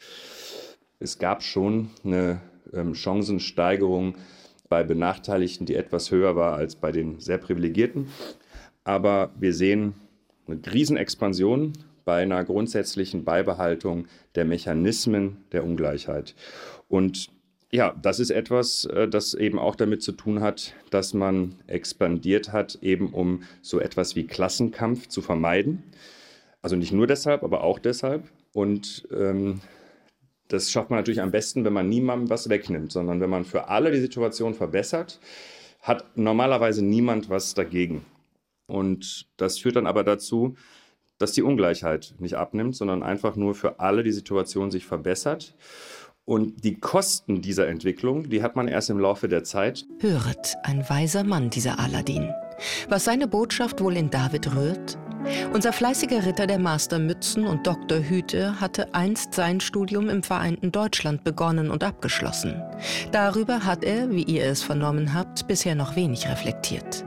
[0.99, 2.41] Es gab schon eine
[2.73, 4.15] ähm, Chancensteigerung
[4.69, 8.07] bei Benachteiligten, die etwas höher war als bei den sehr Privilegierten.
[8.83, 9.95] Aber wir sehen
[10.47, 11.73] eine Riesenexpansion
[12.05, 16.35] bei einer grundsätzlichen Beibehaltung der Mechanismen der Ungleichheit.
[16.87, 17.29] Und
[17.71, 22.51] ja, das ist etwas, äh, das eben auch damit zu tun hat, dass man expandiert
[22.51, 25.83] hat, eben um so etwas wie Klassenkampf zu vermeiden.
[26.61, 28.29] Also nicht nur deshalb, aber auch deshalb.
[28.53, 29.61] Und ähm,
[30.47, 33.69] das schafft man natürlich am besten, wenn man niemandem was wegnimmt, sondern wenn man für
[33.69, 35.19] alle die Situation verbessert,
[35.81, 38.05] hat normalerweise niemand was dagegen.
[38.67, 40.55] Und das führt dann aber dazu,
[41.17, 45.55] dass die Ungleichheit nicht abnimmt, sondern einfach nur für alle die Situation sich verbessert.
[46.25, 49.85] Und die Kosten dieser Entwicklung, die hat man erst im Laufe der Zeit.
[49.99, 52.31] Höret, ein weiser Mann, dieser Aladdin.
[52.89, 54.97] Was seine Botschaft wohl in David rührt?
[55.53, 57.99] Unser fleißiger Ritter der Mastermützen und Dr.
[57.99, 62.61] Hüte hatte einst sein Studium im vereinten Deutschland begonnen und abgeschlossen.
[63.11, 67.05] Darüber hat er, wie ihr es vernommen habt, bisher noch wenig reflektiert.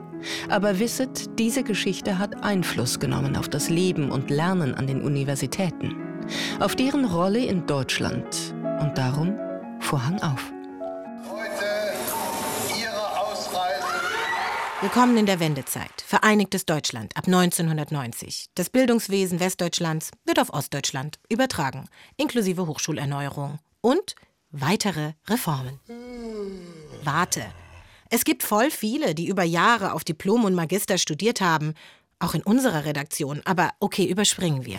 [0.48, 5.94] Aber wisset, diese Geschichte hat Einfluss genommen auf das Leben und Lernen an den Universitäten,
[6.60, 9.38] auf deren Rolle in Deutschland und darum
[9.80, 10.52] Vorhang auf.
[14.84, 16.04] Willkommen in der Wendezeit.
[16.06, 18.50] Vereinigtes Deutschland ab 1990.
[18.54, 24.14] Das Bildungswesen Westdeutschlands wird auf Ostdeutschland übertragen, inklusive Hochschulerneuerung und
[24.50, 25.80] weitere Reformen.
[27.02, 27.46] Warte.
[28.10, 31.72] Es gibt voll viele, die über Jahre auf Diplom und Magister studiert haben,
[32.18, 34.78] auch in unserer Redaktion, aber okay, überspringen wir.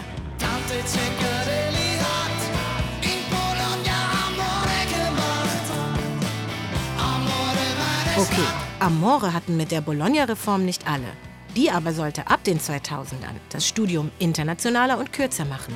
[8.18, 11.08] Okay, Amore hatten mit der Bologna-Reform nicht alle.
[11.56, 15.74] Die aber sollte ab den 2000ern das Studium internationaler und kürzer machen.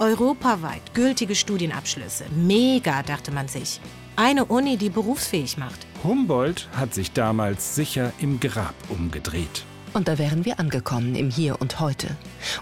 [0.00, 2.24] Europaweit gültige Studienabschlüsse.
[2.34, 3.80] Mega, dachte man sich.
[4.16, 5.86] Eine Uni, die berufsfähig macht.
[6.02, 9.64] Humboldt hat sich damals sicher im Grab umgedreht.
[9.94, 12.08] Und da wären wir angekommen im Hier und Heute.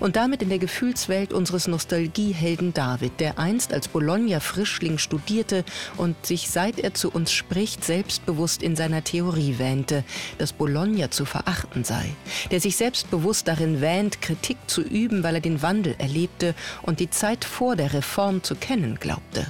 [0.00, 5.64] Und damit in der Gefühlswelt unseres Nostalgiehelden David, der einst als Bologna-Frischling studierte
[5.96, 10.02] und sich, seit er zu uns spricht, selbstbewusst in seiner Theorie wähnte,
[10.38, 12.10] dass Bologna zu verachten sei.
[12.50, 17.10] Der sich selbstbewusst darin wähnt, Kritik zu üben, weil er den Wandel erlebte und die
[17.10, 19.46] Zeit vor der Reform zu kennen glaubte.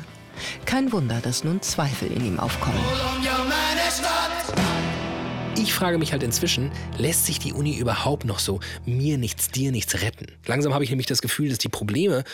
[0.67, 2.79] Kein Wunder, dass nun Zweifel in ihm aufkommen.
[2.79, 4.20] Bologna, meine Stadt!
[5.61, 9.73] Ich frage mich halt inzwischen, lässt sich die Uni überhaupt noch so mir nichts, dir
[9.73, 10.27] nichts retten?
[10.47, 12.25] Langsam habe ich nämlich das Gefühl, dass die Probleme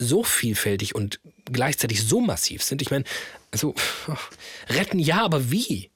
[0.00, 2.82] so vielfältig und gleichzeitig so massiv sind.
[2.82, 3.04] Ich meine,
[3.52, 3.76] also
[4.68, 5.92] retten ja, aber wie?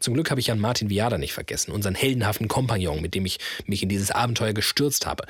[0.00, 3.38] Zum Glück habe ich Jan Martin Viada nicht vergessen, unseren heldenhaften Kompagnon, mit dem ich
[3.66, 5.24] mich in dieses Abenteuer gestürzt habe.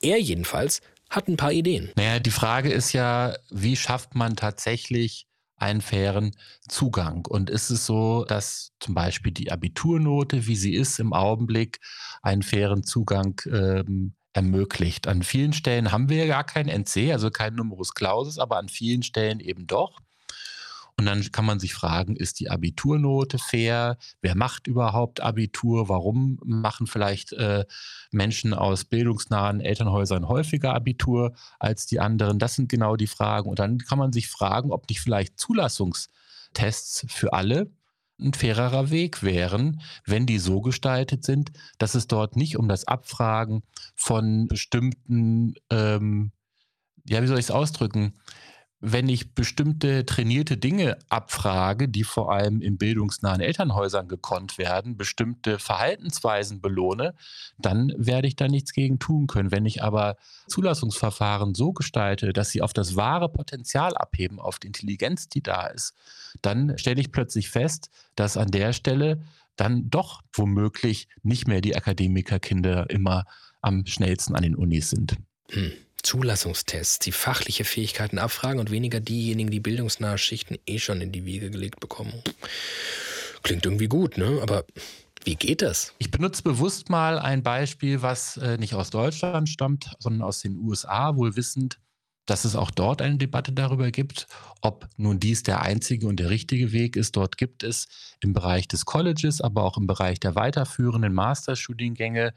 [0.00, 1.90] Er jedenfalls hat ein paar Ideen.
[1.96, 5.27] Naja, die Frage ist ja, wie schafft man tatsächlich
[5.58, 6.32] einen fairen
[6.68, 7.26] Zugang.
[7.26, 11.80] Und ist es so, dass zum Beispiel die Abiturnote, wie sie ist im Augenblick,
[12.22, 15.08] einen fairen Zugang ähm, ermöglicht?
[15.08, 18.68] An vielen Stellen haben wir ja gar kein NC, also kein Numerus Clausus, aber an
[18.68, 20.00] vielen Stellen eben doch.
[20.98, 23.98] Und dann kann man sich fragen, ist die Abiturnote fair?
[24.20, 25.88] Wer macht überhaupt Abitur?
[25.88, 27.66] Warum machen vielleicht äh,
[28.10, 32.40] Menschen aus bildungsnahen Elternhäusern häufiger Abitur als die anderen?
[32.40, 33.48] Das sind genau die Fragen.
[33.48, 37.70] Und dann kann man sich fragen, ob nicht vielleicht Zulassungstests für alle
[38.20, 42.88] ein fairerer Weg wären, wenn die so gestaltet sind, dass es dort nicht um das
[42.88, 43.62] Abfragen
[43.94, 46.32] von bestimmten, ähm,
[47.04, 48.14] ja, wie soll ich es ausdrücken,
[48.80, 55.58] wenn ich bestimmte trainierte Dinge abfrage, die vor allem in bildungsnahen Elternhäusern gekonnt werden, bestimmte
[55.58, 57.14] Verhaltensweisen belohne,
[57.58, 59.50] dann werde ich da nichts gegen tun können.
[59.50, 64.68] Wenn ich aber Zulassungsverfahren so gestalte, dass sie auf das wahre Potenzial abheben, auf die
[64.68, 65.94] Intelligenz, die da ist,
[66.40, 69.22] dann stelle ich plötzlich fest, dass an der Stelle
[69.56, 73.24] dann doch womöglich nicht mehr die Akademikerkinder immer
[73.60, 75.16] am schnellsten an den Unis sind.
[75.50, 75.72] Hm.
[76.02, 81.24] Zulassungstests, die fachliche Fähigkeiten abfragen und weniger diejenigen, die bildungsnahe Schichten eh schon in die
[81.24, 82.22] Wiege gelegt bekommen.
[83.42, 84.38] Klingt irgendwie gut, ne?
[84.42, 84.64] Aber
[85.24, 85.94] wie geht das?
[85.98, 90.56] Ich benutze bewusst mal ein Beispiel, was äh, nicht aus Deutschland stammt, sondern aus den
[90.58, 91.78] USA, wohl wissend,
[92.28, 94.26] dass es auch dort eine Debatte darüber gibt,
[94.60, 97.16] ob nun dies der einzige und der richtige Weg ist.
[97.16, 97.88] Dort gibt es
[98.20, 102.34] im Bereich des Colleges, aber auch im Bereich der weiterführenden Masterstudiengänge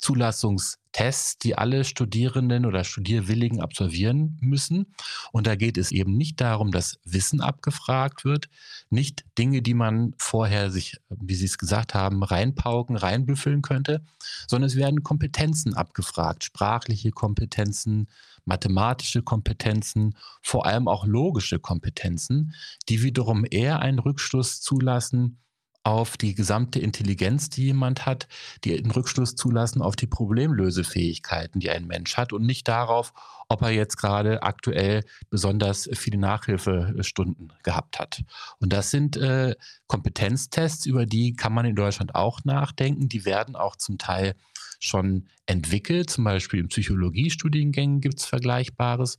[0.00, 4.94] Zulassungstests, die alle Studierenden oder Studierwilligen absolvieren müssen.
[5.30, 8.48] Und da geht es eben nicht darum, dass Wissen abgefragt wird,
[8.88, 14.02] nicht Dinge, die man vorher sich, wie Sie es gesagt haben, reinpauken, reinbüffeln könnte,
[14.46, 18.08] sondern es werden Kompetenzen abgefragt, sprachliche Kompetenzen,
[18.46, 22.54] mathematische Kompetenzen, vor allem auch logische Kompetenzen,
[22.88, 25.38] die wiederum eher einen Rückschluss zulassen
[25.82, 28.28] auf die gesamte Intelligenz, die jemand hat,
[28.64, 33.14] die einen Rückschluss zulassen auf die Problemlösefähigkeiten, die ein Mensch hat und nicht darauf,
[33.48, 38.22] ob er jetzt gerade aktuell besonders viele Nachhilfestunden gehabt hat.
[38.58, 43.08] Und das sind äh, Kompetenztests, über die kann man in Deutschland auch nachdenken.
[43.08, 44.34] Die werden auch zum Teil
[44.78, 46.10] schon entwickelt.
[46.10, 49.18] Zum Beispiel in Psychologiestudiengängen gibt es Vergleichbares.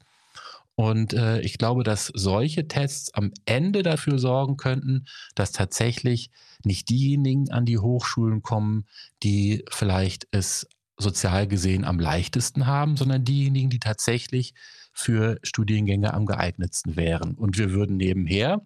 [0.81, 6.31] Und äh, ich glaube, dass solche Tests am Ende dafür sorgen könnten, dass tatsächlich
[6.63, 8.87] nicht diejenigen an die Hochschulen kommen,
[9.21, 10.67] die vielleicht es
[10.97, 14.55] sozial gesehen am leichtesten haben, sondern diejenigen, die tatsächlich
[14.91, 17.35] für Studiengänge am geeignetsten wären.
[17.35, 18.59] Und wir würden nebenher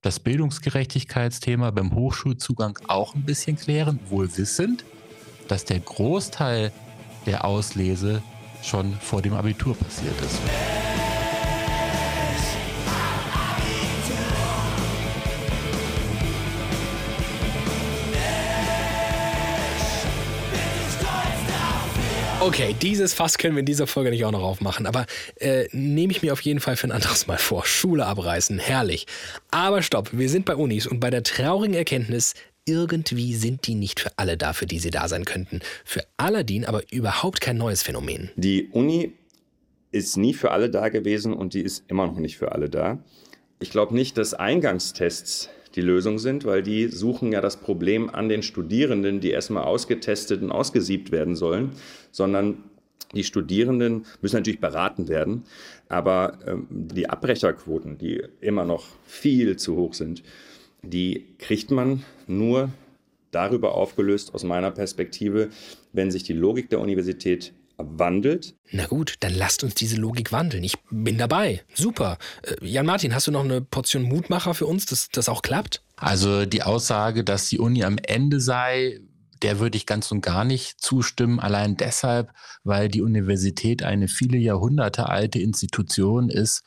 [0.00, 4.86] das Bildungsgerechtigkeitsthema beim Hochschulzugang auch ein bisschen klären, wohl wissend,
[5.48, 6.72] dass der Großteil
[7.26, 8.22] der Auslese
[8.62, 10.40] schon vor dem Abitur passiert ist.
[22.44, 26.10] Okay, dieses Fass können wir in dieser Folge nicht auch noch aufmachen, aber äh, nehme
[26.10, 27.64] ich mir auf jeden Fall für ein anderes Mal vor.
[27.64, 29.06] Schule abreißen, herrlich.
[29.52, 32.34] Aber stopp, wir sind bei Unis und bei der traurigen Erkenntnis,
[32.64, 35.60] irgendwie sind die nicht für alle da, für die sie da sein könnten.
[35.84, 38.30] Für Aladdin aber überhaupt kein neues Phänomen.
[38.34, 39.12] Die Uni
[39.92, 42.98] ist nie für alle da gewesen und die ist immer noch nicht für alle da.
[43.60, 48.28] Ich glaube nicht, dass Eingangstests die Lösung sind, weil die suchen ja das Problem an
[48.28, 51.72] den Studierenden, die erstmal ausgetestet und ausgesiebt werden sollen,
[52.12, 52.58] sondern
[53.14, 55.44] die Studierenden müssen natürlich beraten werden,
[55.88, 60.22] aber ähm, die Abbrecherquoten, die immer noch viel zu hoch sind,
[60.82, 62.70] die kriegt man nur
[63.30, 65.50] darüber aufgelöst aus meiner Perspektive,
[65.92, 68.54] wenn sich die Logik der Universität wandelt.
[68.70, 70.62] Na gut, dann lasst uns diese Logik wandeln.
[70.62, 71.62] Ich bin dabei.
[71.74, 72.18] Super.
[72.42, 75.82] Äh, Jan Martin, hast du noch eine Portion Mutmacher für uns, dass das auch klappt?
[75.96, 79.00] Also die Aussage, dass die Uni am Ende sei,
[79.42, 82.32] der würde ich ganz und gar nicht zustimmen, allein deshalb,
[82.64, 86.62] weil die Universität eine viele Jahrhunderte alte Institution ist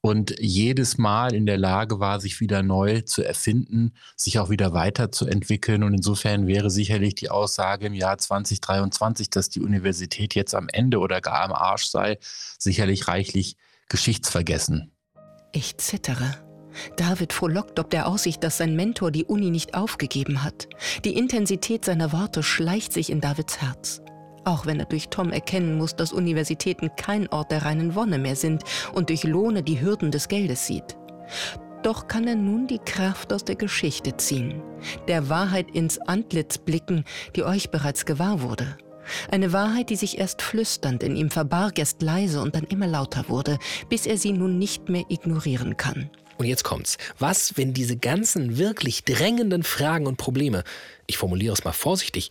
[0.00, 4.72] und jedes Mal in der Lage war, sich wieder neu zu erfinden, sich auch wieder
[4.72, 5.82] weiterzuentwickeln.
[5.82, 10.98] Und insofern wäre sicherlich die Aussage im Jahr 2023, dass die Universität jetzt am Ende
[10.98, 12.18] oder gar am Arsch sei,
[12.58, 13.56] sicherlich reichlich
[13.88, 14.92] geschichtsvergessen.
[15.52, 16.43] Ich zittere.
[16.96, 20.68] David frohlockt ob der Aussicht, dass sein Mentor die Uni nicht aufgegeben hat.
[21.04, 24.02] Die Intensität seiner Worte schleicht sich in Davids Herz.
[24.44, 28.36] Auch wenn er durch Tom erkennen muss, dass Universitäten kein Ort der reinen Wonne mehr
[28.36, 28.62] sind
[28.92, 30.96] und durch Lohne die Hürden des Geldes sieht.
[31.82, 34.62] Doch kann er nun die Kraft aus der Geschichte ziehen,
[35.06, 37.04] der Wahrheit ins Antlitz blicken,
[37.36, 38.76] die euch bereits gewahr wurde.
[39.30, 43.28] Eine Wahrheit, die sich erst flüsternd in ihm verbarg, erst leise und dann immer lauter
[43.28, 43.58] wurde,
[43.90, 46.10] bis er sie nun nicht mehr ignorieren kann.
[46.36, 46.98] Und jetzt kommt's.
[47.18, 50.64] Was, wenn diese ganzen wirklich drängenden Fragen und Probleme,
[51.06, 52.30] ich formuliere es mal vorsichtig,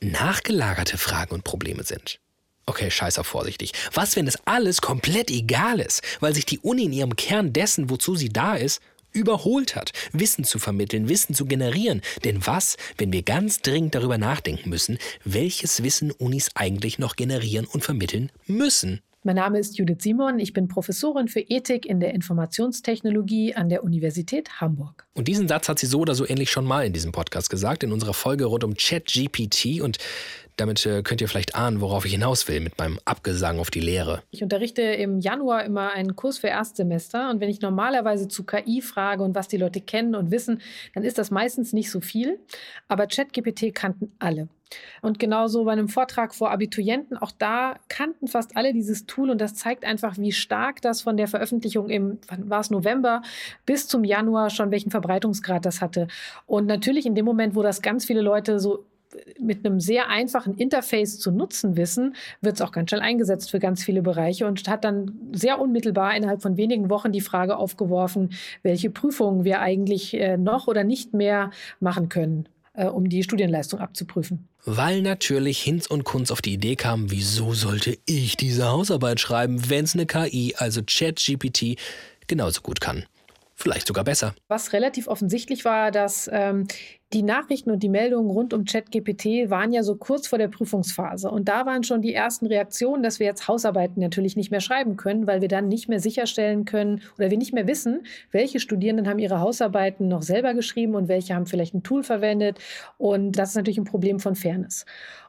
[0.00, 2.18] nachgelagerte Fragen und Probleme sind?
[2.66, 3.72] Okay, scheiß auf vorsichtig.
[3.92, 7.90] Was, wenn das alles komplett egal ist, weil sich die Uni in ihrem Kern dessen,
[7.90, 8.80] wozu sie da ist,
[9.12, 12.02] überholt hat, Wissen zu vermitteln, Wissen zu generieren.
[12.24, 17.66] Denn was, wenn wir ganz dringend darüber nachdenken müssen, welches Wissen Unis eigentlich noch generieren
[17.66, 19.00] und vermitteln müssen?
[19.26, 20.38] Mein Name ist Judith Simon.
[20.38, 25.06] Ich bin Professorin für Ethik in der Informationstechnologie an der Universität Hamburg.
[25.14, 27.82] Und diesen Satz hat sie so oder so ähnlich schon mal in diesem Podcast gesagt,
[27.82, 29.80] in unserer Folge rund um ChatGPT.
[29.80, 29.96] Und
[30.56, 33.80] damit äh, könnt ihr vielleicht ahnen, worauf ich hinaus will mit meinem Abgesang auf die
[33.80, 34.22] Lehre.
[34.30, 38.80] Ich unterrichte im Januar immer einen Kurs für Erstsemester und wenn ich normalerweise zu KI
[38.80, 40.60] frage und was die Leute kennen und wissen,
[40.94, 42.38] dann ist das meistens nicht so viel.
[42.88, 44.48] Aber ChatGPT kannten alle.
[45.02, 49.40] Und genauso bei einem Vortrag vor Abiturienten, auch da kannten fast alle dieses Tool und
[49.40, 53.22] das zeigt einfach, wie stark das von der Veröffentlichung im, war es November,
[53.66, 56.08] bis zum Januar schon welchen Verbreitungsgrad das hatte.
[56.46, 58.84] Und natürlich in dem Moment, wo das ganz viele Leute so
[59.40, 63.58] mit einem sehr einfachen Interface zu nutzen wissen, wird es auch ganz schnell eingesetzt für
[63.58, 68.30] ganz viele Bereiche und hat dann sehr unmittelbar innerhalb von wenigen Wochen die Frage aufgeworfen,
[68.62, 71.50] welche Prüfungen wir eigentlich äh, noch oder nicht mehr
[71.80, 74.48] machen können, äh, um die Studienleistung abzuprüfen.
[74.64, 79.68] Weil natürlich Hinz und Kunz auf die Idee kamen, wieso sollte ich diese Hausarbeit schreiben,
[79.68, 81.76] wenn es eine KI, also ChatGPT,
[82.26, 83.04] genauso gut kann.
[83.56, 84.34] Vielleicht sogar besser.
[84.48, 86.66] Was relativ offensichtlich war, dass ähm,
[87.12, 91.30] die Nachrichten und die Meldungen rund um ChatGPT waren ja so kurz vor der Prüfungsphase.
[91.30, 94.96] Und da waren schon die ersten Reaktionen, dass wir jetzt Hausarbeiten natürlich nicht mehr schreiben
[94.96, 99.08] können, weil wir dann nicht mehr sicherstellen können oder wir nicht mehr wissen, welche Studierenden
[99.08, 102.58] haben ihre Hausarbeiten noch selber geschrieben und welche haben vielleicht ein Tool verwendet.
[102.98, 104.84] Und das ist natürlich ein Problem von Fairness.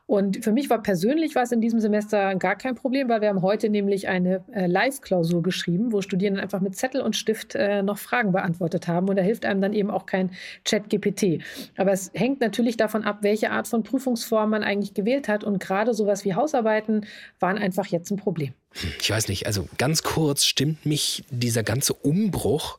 [0.08, 3.42] Und für mich war persönlich was in diesem Semester gar kein Problem, weil wir haben
[3.42, 7.98] heute nämlich eine äh, Live-Klausur geschrieben, wo Studierende einfach mit Zettel und Stift äh, noch
[7.98, 9.10] Fragen beantwortet haben.
[9.10, 10.30] Und da hilft einem dann eben auch kein
[10.64, 11.42] Chat-GPT.
[11.76, 15.44] Aber es hängt natürlich davon ab, welche Art von Prüfungsform man eigentlich gewählt hat.
[15.44, 17.08] Und gerade sowas wie Hausarbeiten
[17.40, 18.54] waren einfach jetzt ein Problem.
[19.02, 22.78] Ich weiß nicht, also ganz kurz stimmt mich dieser ganze Umbruch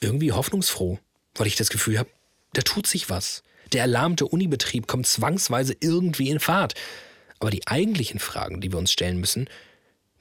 [0.00, 0.98] irgendwie hoffnungsfroh,
[1.36, 2.08] weil ich das Gefühl habe,
[2.52, 3.44] da tut sich was.
[3.72, 6.74] Der erlahmte Unibetrieb kommt zwangsweise irgendwie in Fahrt.
[7.38, 9.48] Aber die eigentlichen Fragen, die wir uns stellen müssen,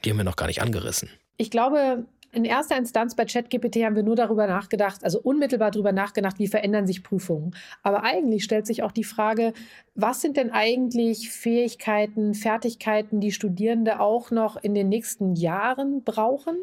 [0.04, 1.10] die haben wir noch gar nicht angerissen.
[1.38, 5.94] Ich glaube, In erster Instanz bei ChatGPT haben wir nur darüber nachgedacht, also unmittelbar darüber
[5.94, 7.56] nachgedacht, wie verändern sich Prüfungen.
[7.84, 9.54] Aber eigentlich stellt sich auch die Frage,
[9.96, 16.58] was sind denn eigentlich Fähigkeiten, Fertigkeiten, die Studierende auch noch in den nächsten Jahren brauchen?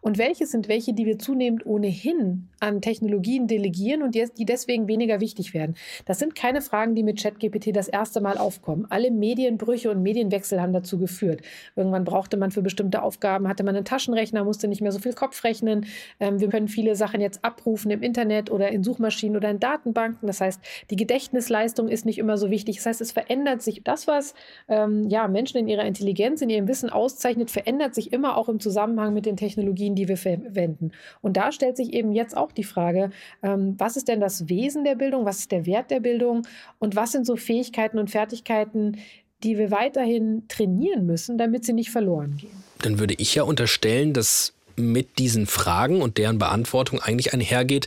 [0.00, 5.20] Und welche sind welche, die wir zunehmend ohnehin an Technologien delegieren und die deswegen weniger
[5.20, 5.76] wichtig werden?
[6.06, 8.86] Das sind keine Fragen, die mit ChatGPT das erste Mal aufkommen.
[8.88, 11.42] Alle Medienbrüche und Medienwechsel haben dazu geführt.
[11.76, 15.09] Irgendwann brauchte man für bestimmte Aufgaben, hatte man einen Taschenrechner, musste nicht mehr so viel
[15.14, 15.86] Kopf rechnen.
[16.18, 20.26] Ähm, wir können viele Sachen jetzt abrufen im Internet oder in Suchmaschinen oder in Datenbanken.
[20.26, 22.76] Das heißt, die Gedächtnisleistung ist nicht immer so wichtig.
[22.76, 23.82] Das heißt, es verändert sich.
[23.84, 24.34] Das, was
[24.68, 28.60] ähm, ja, Menschen in ihrer Intelligenz, in ihrem Wissen auszeichnet, verändert sich immer auch im
[28.60, 30.92] Zusammenhang mit den Technologien, die wir verwenden.
[31.20, 33.10] Und da stellt sich eben jetzt auch die Frage,
[33.42, 36.46] ähm, was ist denn das Wesen der Bildung, was ist der Wert der Bildung
[36.78, 38.96] und was sind so Fähigkeiten und Fertigkeiten,
[39.42, 42.62] die wir weiterhin trainieren müssen, damit sie nicht verloren gehen.
[42.82, 47.86] Dann würde ich ja unterstellen, dass mit diesen Fragen und deren Beantwortung eigentlich einhergeht,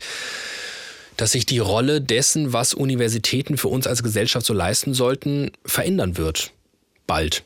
[1.17, 6.17] dass sich die Rolle dessen, was Universitäten für uns als Gesellschaft so leisten sollten, verändern
[6.17, 6.51] wird.
[7.05, 7.43] Bald,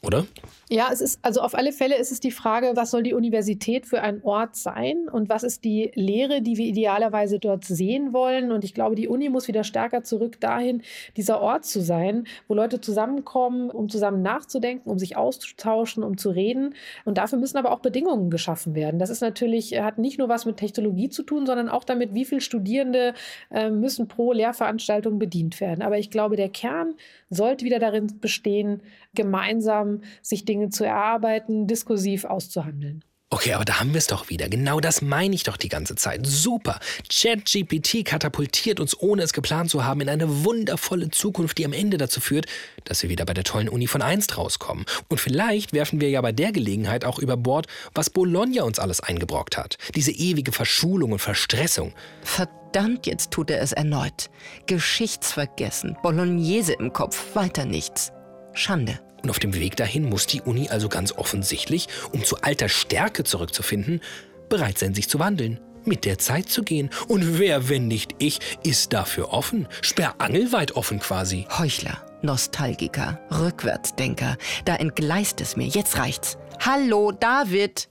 [0.00, 0.26] oder?
[0.72, 3.84] Ja, es ist, also auf alle Fälle ist es die Frage, was soll die Universität
[3.84, 8.50] für ein Ort sein und was ist die Lehre, die wir idealerweise dort sehen wollen.
[8.50, 10.80] Und ich glaube, die Uni muss wieder stärker zurück dahin,
[11.14, 16.30] dieser Ort zu sein, wo Leute zusammenkommen, um zusammen nachzudenken, um sich auszutauschen, um zu
[16.30, 16.74] reden.
[17.04, 18.98] Und dafür müssen aber auch Bedingungen geschaffen werden.
[18.98, 22.24] Das ist natürlich, hat nicht nur was mit Technologie zu tun, sondern auch damit, wie
[22.24, 23.12] viele Studierende
[23.50, 25.82] äh, müssen pro Lehrveranstaltung bedient werden.
[25.82, 26.94] Aber ich glaube, der Kern
[27.28, 28.80] sollte wieder darin bestehen,
[29.14, 33.04] gemeinsam sich Dinge zu erarbeiten, diskursiv auszuhandeln.
[33.34, 34.50] Okay, aber da haben wir es doch wieder.
[34.50, 36.26] Genau das meine ich doch die ganze Zeit.
[36.26, 36.78] Super.
[37.08, 41.96] ChatGPT katapultiert uns, ohne es geplant zu haben, in eine wundervolle Zukunft, die am Ende
[41.96, 42.44] dazu führt,
[42.84, 44.84] dass wir wieder bei der tollen Uni von einst rauskommen.
[45.08, 49.00] Und vielleicht werfen wir ja bei der Gelegenheit auch über Bord, was Bologna uns alles
[49.00, 49.78] eingebrockt hat.
[49.94, 51.94] Diese ewige Verschulung und Verstressung.
[52.20, 54.28] Verdammt, jetzt tut er es erneut.
[54.66, 58.12] Geschichtsvergessen, Bolognese im Kopf, weiter nichts.
[58.54, 59.00] Schande.
[59.22, 63.24] Und auf dem Weg dahin muss die Uni also ganz offensichtlich, um zu alter Stärke
[63.24, 64.00] zurückzufinden,
[64.48, 66.90] bereit sein, sich zu wandeln, mit der Zeit zu gehen.
[67.08, 69.68] Und wer, wenn nicht ich, ist dafür offen?
[69.80, 71.46] Sperrangelweit offen quasi.
[71.56, 75.66] Heuchler, Nostalgiker, Rückwärtsdenker, da entgleist es mir.
[75.66, 76.36] Jetzt reicht's.
[76.60, 77.88] Hallo, David.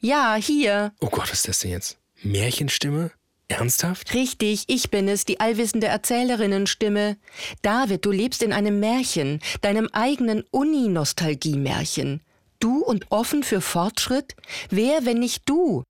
[0.00, 0.92] Ja, hier.
[1.00, 1.98] Oh Gott, was ist das denn jetzt?
[2.22, 3.10] Märchenstimme?
[3.52, 4.14] Ernsthaft?
[4.14, 7.16] Richtig, ich bin es, die allwissende Erzählerinnenstimme.
[7.62, 12.20] David, du lebst in einem Märchen, deinem eigenen Uni-Nostalgie-Märchen.
[12.58, 14.36] Du und offen für Fortschritt?
[14.70, 15.82] Wer, wenn nicht du?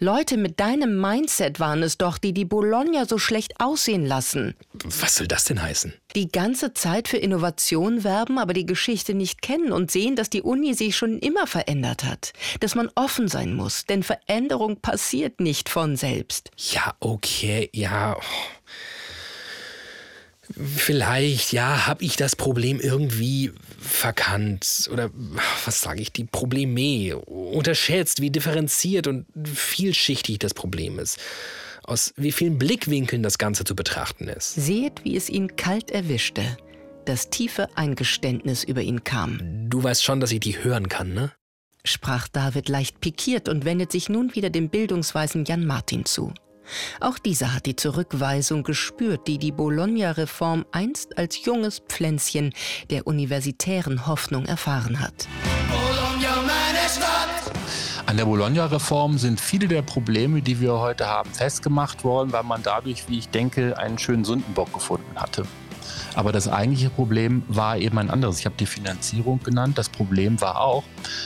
[0.00, 4.56] Leute mit deinem Mindset waren es doch, die die Bologna so schlecht aussehen lassen.
[4.82, 5.94] Was soll das denn heißen?
[6.16, 10.42] Die ganze Zeit für Innovation werben, aber die Geschichte nicht kennen und sehen, dass die
[10.42, 12.32] Uni sich schon immer verändert hat.
[12.58, 16.50] Dass man offen sein muss, denn Veränderung passiert nicht von selbst.
[16.56, 18.16] Ja, okay, ja.
[20.76, 23.52] Vielleicht, ja, habe ich das Problem irgendwie
[23.84, 25.10] verkannt oder
[25.64, 31.18] was sage ich, die Probleme unterschätzt, wie differenziert und vielschichtig das Problem ist.
[31.82, 34.54] Aus wie vielen Blickwinkeln das Ganze zu betrachten ist.
[34.54, 36.56] Seht, wie es ihn kalt erwischte.
[37.04, 39.68] Das tiefe Eingeständnis über ihn kam.
[39.68, 41.32] Du weißt schon, dass ich die hören kann, ne?
[41.84, 46.32] sprach David leicht pikiert und wendet sich nun wieder dem bildungsweisen Jan Martin zu.
[47.00, 52.52] Auch dieser hat die Zurückweisung gespürt, die die Bologna-Reform einst als junges Pflänzchen
[52.90, 55.28] der universitären Hoffnung erfahren hat.
[55.70, 57.52] Bologna, meine Stadt!
[58.06, 62.62] An der Bologna-Reform sind viele der Probleme, die wir heute haben, festgemacht worden, weil man
[62.62, 65.44] dadurch, wie ich denke, einen schönen Sündenbock gefunden hatte.
[66.14, 68.38] Aber das eigentliche Problem war eben ein anderes.
[68.38, 69.78] Ich habe die Finanzierung genannt.
[69.78, 70.84] Das Problem war auch,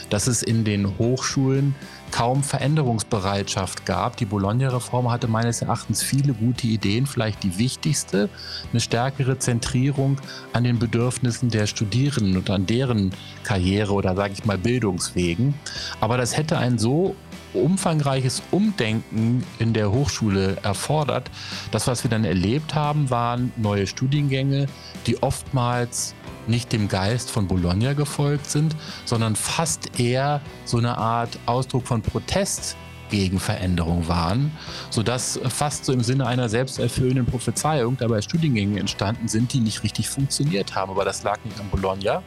[0.08, 1.74] dass es in den Hochschulen
[2.10, 4.16] kaum Veränderungsbereitschaft gab.
[4.16, 7.06] Die Bologna-Reform hatte meines Erachtens viele gute Ideen.
[7.06, 8.28] Vielleicht die wichtigste,
[8.72, 10.20] eine stärkere Zentrierung
[10.52, 13.12] an den Bedürfnissen der Studierenden und an deren
[13.44, 15.54] Karriere oder sage ich mal Bildungswegen.
[16.00, 17.14] Aber das hätte ein so
[17.54, 21.30] umfangreiches Umdenken in der Hochschule erfordert.
[21.70, 24.66] Das, was wir dann erlebt haben, waren neue Studiengänge,
[25.06, 26.14] die oftmals
[26.48, 28.74] nicht dem Geist von Bologna gefolgt sind,
[29.04, 32.76] sondern fast eher so eine Art Ausdruck von Protest
[33.10, 34.52] gegen Veränderung waren,
[34.90, 40.08] sodass fast so im Sinne einer selbsterfüllenden Prophezeiung dabei Studiengänge entstanden sind, die nicht richtig
[40.08, 40.90] funktioniert haben.
[40.90, 42.22] Aber das lag nicht an Bologna.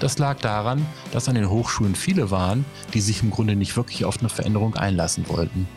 [0.00, 2.64] Das lag daran, dass an den Hochschulen viele waren,
[2.94, 5.68] die sich im Grunde nicht wirklich auf eine Veränderung einlassen wollten.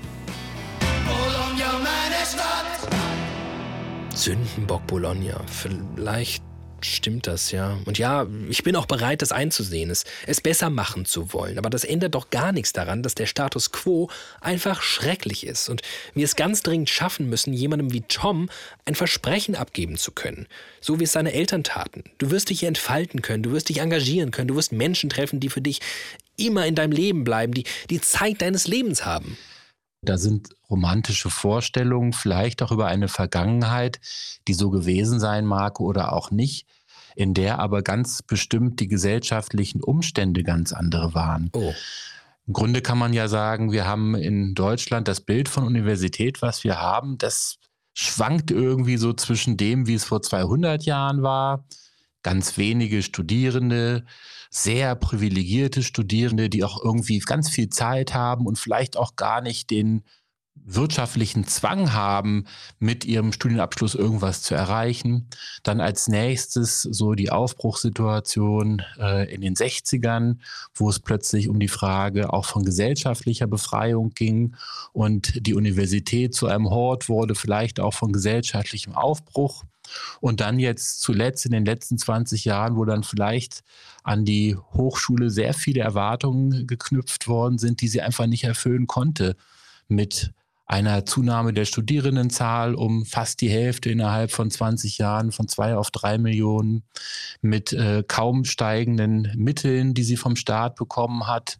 [1.05, 2.89] Bologna, meine Stadt!
[4.15, 5.41] Sündenbock Bologna.
[5.47, 6.48] Vielleicht
[6.85, 7.77] stimmt das, ja.
[7.85, 11.57] Und ja, ich bin auch bereit, das einzusehen, es, es besser machen zu wollen.
[11.57, 14.09] Aber das ändert doch gar nichts daran, dass der Status quo
[14.41, 15.81] einfach schrecklich ist und
[16.13, 18.49] wir es ganz dringend schaffen müssen, jemandem wie Tom
[18.85, 20.47] ein Versprechen abgeben zu können.
[20.81, 22.03] So wie es seine Eltern taten.
[22.17, 25.39] Du wirst dich hier entfalten können, du wirst dich engagieren können, du wirst Menschen treffen,
[25.39, 25.79] die für dich
[26.37, 29.37] immer in deinem Leben bleiben, die die Zeit deines Lebens haben.
[30.01, 33.99] Da sind romantische Vorstellungen, vielleicht auch über eine Vergangenheit,
[34.47, 36.67] die so gewesen sein mag oder auch nicht,
[37.15, 41.49] in der aber ganz bestimmt die gesellschaftlichen Umstände ganz andere waren.
[41.53, 41.73] Oh.
[42.47, 46.63] Im Grunde kann man ja sagen, wir haben in Deutschland das Bild von Universität, was
[46.63, 47.57] wir haben, das
[47.93, 51.65] schwankt irgendwie so zwischen dem, wie es vor 200 Jahren war.
[52.23, 54.05] Ganz wenige Studierende,
[54.49, 59.69] sehr privilegierte Studierende, die auch irgendwie ganz viel Zeit haben und vielleicht auch gar nicht
[59.69, 60.03] den
[60.65, 62.45] wirtschaftlichen Zwang haben,
[62.79, 65.29] mit ihrem Studienabschluss irgendwas zu erreichen.
[65.63, 70.37] Dann als nächstes so die Aufbruchssituation äh, in den 60ern,
[70.73, 74.55] wo es plötzlich um die Frage auch von gesellschaftlicher Befreiung ging
[74.93, 79.63] und die Universität zu einem Hort wurde, vielleicht auch von gesellschaftlichem Aufbruch.
[80.21, 83.61] Und dann jetzt zuletzt in den letzten 20 Jahren, wo dann vielleicht
[84.03, 89.35] an die Hochschule sehr viele Erwartungen geknüpft worden sind, die sie einfach nicht erfüllen konnte.
[89.87, 90.31] Mit
[90.65, 95.89] einer Zunahme der Studierendenzahl um fast die Hälfte innerhalb von 20 Jahren, von zwei auf
[95.89, 96.83] drei Millionen,
[97.41, 101.59] mit äh, kaum steigenden Mitteln, die sie vom Staat bekommen hat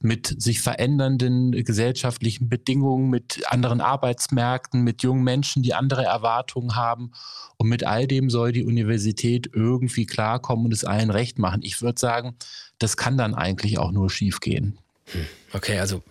[0.00, 7.12] mit sich verändernden gesellschaftlichen Bedingungen, mit anderen Arbeitsmärkten, mit jungen Menschen, die andere Erwartungen haben.
[7.58, 11.60] Und mit all dem soll die Universität irgendwie klarkommen und es allen recht machen.
[11.62, 12.36] Ich würde sagen,
[12.78, 14.78] das kann dann eigentlich auch nur schiefgehen.
[15.12, 16.02] Hm, okay, also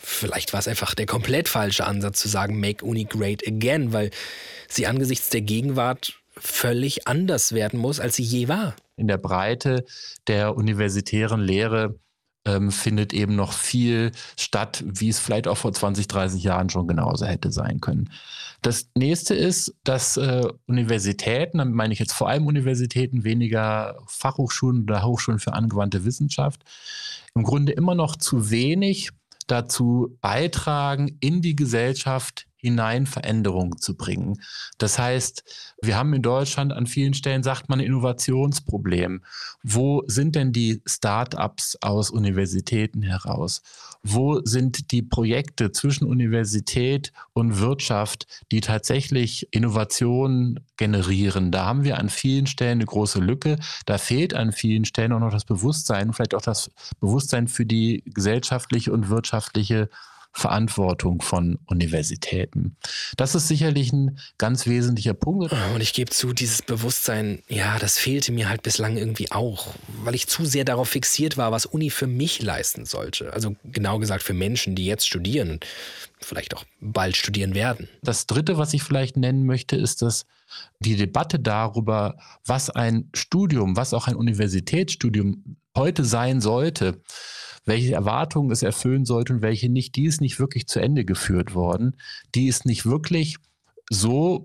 [0.00, 4.10] vielleicht war es einfach der komplett falsche Ansatz zu sagen, make Uni great again, weil
[4.68, 8.76] sie angesichts der Gegenwart völlig anders werden muss, als sie je war.
[8.96, 9.84] In der Breite
[10.28, 11.98] der universitären Lehre
[12.44, 16.88] ähm, findet eben noch viel statt, wie es vielleicht auch vor 20, 30 Jahren schon
[16.88, 18.10] genauso hätte sein können.
[18.62, 24.82] Das nächste ist, dass äh, Universitäten, damit meine ich jetzt vor allem Universitäten, weniger Fachhochschulen
[24.82, 26.62] oder Hochschulen für angewandte Wissenschaft,
[27.34, 29.10] im Grunde immer noch zu wenig
[29.46, 34.40] dazu beitragen, in die Gesellschaft hinein Veränderungen zu bringen.
[34.78, 35.44] Das heißt,
[35.82, 39.22] wir haben in Deutschland an vielen Stellen, sagt man, Innovationsproblem.
[39.62, 43.62] Wo sind denn die Start-ups aus Universitäten heraus?
[44.04, 51.50] Wo sind die Projekte zwischen Universität und Wirtschaft, die tatsächlich Innovationen generieren?
[51.50, 53.58] Da haben wir an vielen Stellen eine große Lücke.
[53.86, 58.02] Da fehlt an vielen Stellen auch noch das Bewusstsein, vielleicht auch das Bewusstsein für die
[58.06, 59.88] gesellschaftliche und wirtschaftliche
[60.32, 62.76] Verantwortung von Universitäten.
[63.16, 65.52] Das ist sicherlich ein ganz wesentlicher Punkt.
[65.74, 69.74] Und ich gebe zu, dieses Bewusstsein, ja, das fehlte mir halt bislang irgendwie auch,
[70.04, 73.32] weil ich zu sehr darauf fixiert war, was Uni für mich leisten sollte.
[73.32, 75.60] Also genau gesagt für Menschen, die jetzt studieren,
[76.20, 77.88] vielleicht auch bald studieren werden.
[78.02, 80.24] Das Dritte, was ich vielleicht nennen möchte, ist, dass
[80.80, 82.16] die Debatte darüber,
[82.46, 87.00] was ein Studium, was auch ein Universitätsstudium heute sein sollte,
[87.64, 91.54] welche Erwartungen es erfüllen sollte und welche nicht, die ist nicht wirklich zu Ende geführt
[91.54, 91.96] worden.
[92.34, 93.36] Die ist nicht wirklich
[93.90, 94.44] so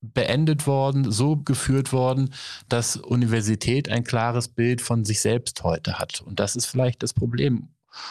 [0.00, 2.32] beendet worden, so geführt worden,
[2.68, 6.20] dass Universität ein klares Bild von sich selbst heute hat.
[6.20, 7.68] Und das ist vielleicht das Problem.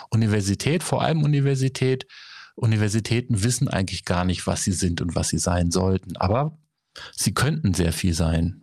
[0.09, 2.07] Universität, vor allem Universität,
[2.55, 6.17] Universitäten wissen eigentlich gar nicht, was sie sind und was sie sein sollten.
[6.17, 6.57] Aber
[7.11, 8.61] sie könnten sehr viel sein.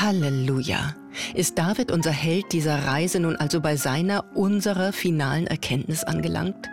[0.00, 0.94] Halleluja.
[1.34, 6.68] Ist David unser Held dieser Reise nun also bei seiner, unserer finalen Erkenntnis angelangt?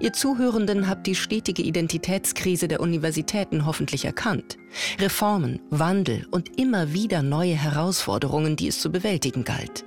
[0.00, 4.58] Ihr Zuhörenden habt die stetige Identitätskrise der Universitäten hoffentlich erkannt.
[4.98, 9.84] Reformen, Wandel und immer wieder neue Herausforderungen, die es zu bewältigen galt.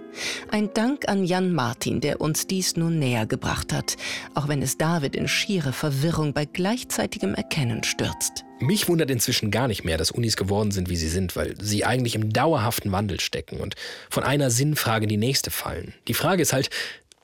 [0.49, 3.95] Ein Dank an Jan Martin, der uns dies nun näher gebracht hat,
[4.33, 8.43] auch wenn es David in schiere Verwirrung bei gleichzeitigem Erkennen stürzt.
[8.59, 11.85] Mich wundert inzwischen gar nicht mehr, dass Unis geworden sind, wie sie sind, weil sie
[11.85, 13.75] eigentlich im dauerhaften Wandel stecken und
[14.09, 15.93] von einer Sinnfrage in die nächste fallen.
[16.07, 16.69] Die Frage ist halt,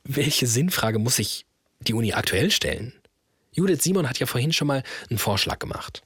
[0.03, 1.46] welche Sinnfrage muss sich
[1.79, 2.93] die Uni aktuell stellen?
[3.51, 6.03] Judith Simon hat ja vorhin schon mal einen Vorschlag gemacht.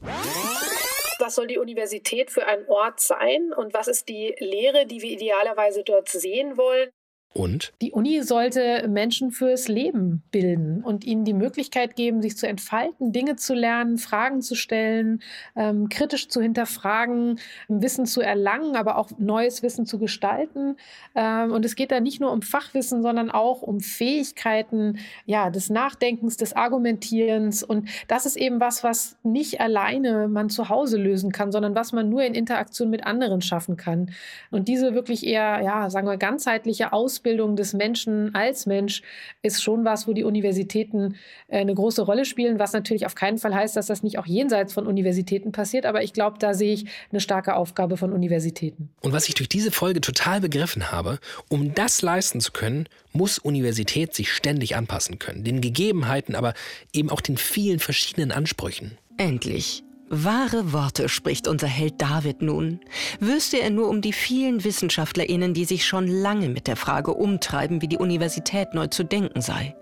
[1.19, 5.11] Was soll die Universität für ein Ort sein und was ist die Lehre, die wir
[5.11, 6.89] idealerweise dort sehen wollen?
[7.33, 7.71] Und?
[7.81, 13.13] Die Uni sollte Menschen fürs Leben bilden und ihnen die Möglichkeit geben, sich zu entfalten,
[13.13, 15.21] Dinge zu lernen, Fragen zu stellen,
[15.55, 20.75] ähm, kritisch zu hinterfragen, Wissen zu erlangen, aber auch neues Wissen zu gestalten.
[21.15, 25.69] Ähm, und es geht da nicht nur um Fachwissen, sondern auch um Fähigkeiten ja, des
[25.69, 27.63] Nachdenkens, des Argumentierens.
[27.63, 31.93] Und das ist eben was, was nicht alleine man zu Hause lösen kann, sondern was
[31.93, 34.11] man nur in Interaktion mit anderen schaffen kann.
[34.49, 39.03] Und diese wirklich eher, ja, sagen wir, ganzheitliche Ausbildung, Ausbildung des Menschen als Mensch
[39.43, 41.17] ist schon was, wo die Universitäten
[41.49, 44.25] äh, eine große Rolle spielen, was natürlich auf keinen Fall heißt, dass das nicht auch
[44.25, 45.85] jenseits von Universitäten passiert.
[45.85, 48.89] Aber ich glaube, da sehe ich eine starke Aufgabe von Universitäten.
[49.01, 53.37] Und was ich durch diese Folge total begriffen habe, um das leisten zu können, muss
[53.37, 55.43] Universität sich ständig anpassen können.
[55.43, 56.55] Den Gegebenheiten, aber
[56.91, 58.97] eben auch den vielen verschiedenen Ansprüchen.
[59.17, 59.83] Endlich.
[60.13, 62.81] Wahre Worte spricht unser Held David nun.
[63.21, 67.81] Wüsste er nur um die vielen WissenschaftlerInnen, die sich schon lange mit der Frage umtreiben,
[67.81, 69.73] wie die Universität neu zu denken sei.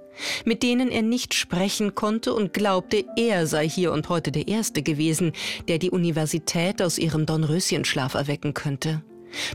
[0.45, 4.83] Mit denen er nicht sprechen konnte und glaubte, er sei hier und heute der Erste
[4.83, 5.31] gewesen,
[5.67, 9.01] der die Universität aus ihrem Dornröschenschlaf erwecken könnte.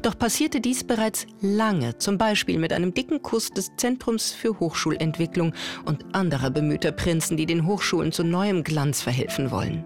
[0.03, 5.55] Doch passierte dies bereits lange, zum Beispiel mit einem dicken Kuss des Zentrums für Hochschulentwicklung
[5.85, 9.85] und anderer bemühter Prinzen, die den Hochschulen zu neuem Glanz verhelfen wollen.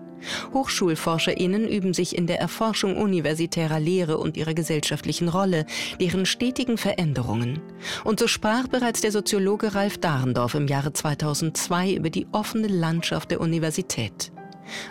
[0.53, 5.67] HochschulforscherInnen üben sich in der Erforschung universitärer Lehre und ihrer gesellschaftlichen Rolle,
[6.01, 7.61] deren stetigen Veränderungen.
[8.05, 13.31] Und so sprach bereits der Soziologe Ralf Dahrendorf im Jahre 2002 über die offene Landschaft
[13.31, 14.33] der Universität.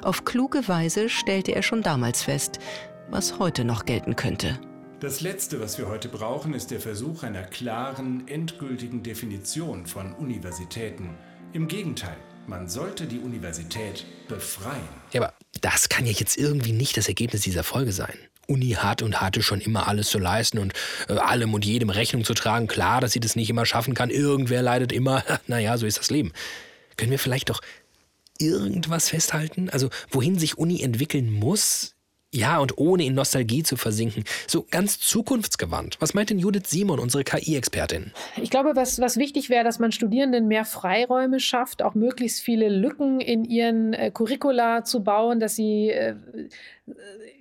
[0.02, 2.60] Auf kluge Weise stellte er schon damals fest,
[3.10, 4.60] was heute noch gelten könnte.
[5.00, 11.12] Das Letzte, was wir heute brauchen, ist der Versuch einer klaren, endgültigen Definition von Universitäten.
[11.54, 12.18] Im Gegenteil,
[12.48, 14.88] man sollte die Universität befreien.
[15.12, 18.18] Ja, aber das kann ja jetzt irgendwie nicht das Ergebnis dieser Folge sein.
[18.48, 20.74] Uni hat und hatte schon immer alles zu leisten und
[21.10, 22.68] äh, allem und jedem Rechnung zu tragen.
[22.68, 24.10] Klar, dass sie das nicht immer schaffen kann.
[24.10, 25.24] Irgendwer leidet immer.
[25.48, 26.32] naja, so ist das Leben.
[26.96, 27.60] Können wir vielleicht doch
[28.40, 29.70] irgendwas festhalten?
[29.70, 31.96] Also, wohin sich Uni entwickeln muss,
[32.38, 34.24] ja, und ohne in Nostalgie zu versinken.
[34.46, 35.98] So ganz zukunftsgewandt.
[36.00, 38.12] Was meint denn Judith Simon, unsere KI-Expertin?
[38.42, 42.70] Ich glaube, was, was wichtig wäre, dass man Studierenden mehr Freiräume schafft, auch möglichst viele
[42.70, 46.16] Lücken in ihren äh, Curricula zu bauen, dass sie äh,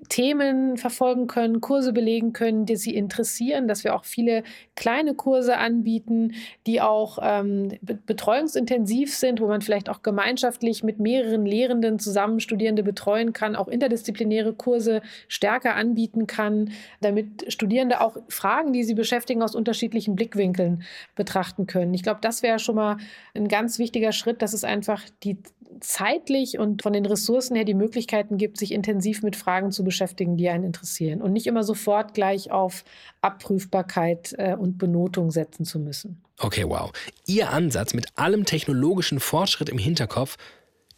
[0.08, 4.42] Themen verfolgen können, Kurse belegen können, die sie interessieren, dass wir auch viele
[4.74, 6.34] kleine Kurse anbieten,
[6.66, 12.82] die auch ähm, betreuungsintensiv sind, wo man vielleicht auch gemeinschaftlich mit mehreren Lehrenden zusammen Studierende
[12.82, 19.42] betreuen kann, auch interdisziplinäre Kurse stärker anbieten kann, damit Studierende auch Fragen, die sie beschäftigen,
[19.42, 20.82] aus unterschiedlichen Blickwinkeln
[21.14, 21.94] betrachten können.
[21.94, 22.96] Ich glaube, das wäre schon mal
[23.34, 25.38] ein ganz wichtiger Schritt, dass es einfach die
[25.80, 30.36] zeitlich und von den Ressourcen her die Möglichkeiten gibt, sich intensiv mit Fragen zu beschäftigen,
[30.36, 32.84] die einen interessieren und nicht immer sofort gleich auf
[33.20, 36.22] Abprüfbarkeit äh, und Benotung setzen zu müssen.
[36.38, 36.92] Okay, wow.
[37.26, 40.36] Ihr Ansatz mit allem technologischen Fortschritt im Hinterkopf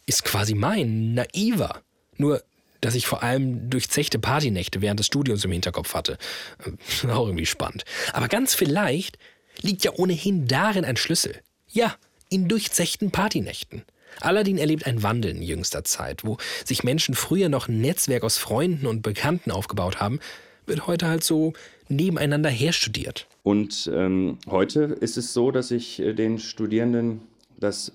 [0.05, 1.81] ist quasi mein, naiver.
[2.17, 2.43] Nur,
[2.81, 6.17] dass ich vor allem durchzechte Partynächte während des Studiums im Hinterkopf hatte.
[7.09, 7.85] Auch irgendwie spannend.
[8.13, 9.17] Aber ganz vielleicht
[9.61, 11.41] liegt ja ohnehin darin ein Schlüssel.
[11.67, 11.95] Ja,
[12.29, 13.83] in durchzechten Partynächten.
[14.21, 18.37] Aladdin erlebt einen Wandel in jüngster Zeit, wo sich Menschen früher noch ein Netzwerk aus
[18.37, 20.19] Freunden und Bekannten aufgebaut haben,
[20.65, 21.53] wird heute halt so
[21.87, 23.27] nebeneinander herstudiert.
[23.43, 27.21] Und ähm, heute ist es so, dass ich äh, den Studierenden
[27.59, 27.93] das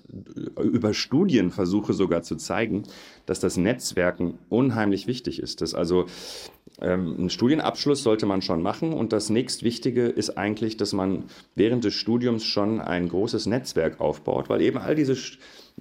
[0.57, 2.83] äh, über Studien versuche sogar zu zeigen,
[3.25, 5.61] dass das Netzwerken unheimlich wichtig ist.
[5.61, 6.05] Dass also
[6.81, 11.23] ähm, einen Studienabschluss sollte man schon machen und das nächstwichtige ist eigentlich, dass man
[11.55, 15.15] während des Studiums schon ein großes Netzwerk aufbaut, weil eben all diese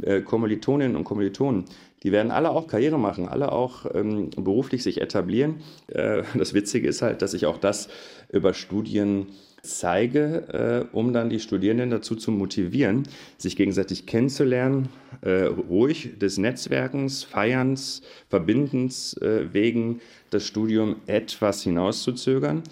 [0.03, 1.65] äh, Kommilitoninnen und Kommilitonen,
[2.03, 5.57] die werden alle auch Karriere machen, alle auch ähm, beruflich sich etablieren.
[5.89, 7.89] Äh, das Witzige ist halt, dass ich auch das
[8.31, 9.27] über Studien
[9.65, 13.05] zeige, äh, um dann die Studierenden dazu zu motivieren,
[13.39, 14.91] sich gegenseitig kennenzulernen,
[15.23, 22.63] äh, ruhig des Netzwerkens, Feierns, Verbindens äh, wegen das Studium etwas hinauszuzögern.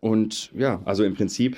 [0.00, 1.56] Und ja, also im Prinzip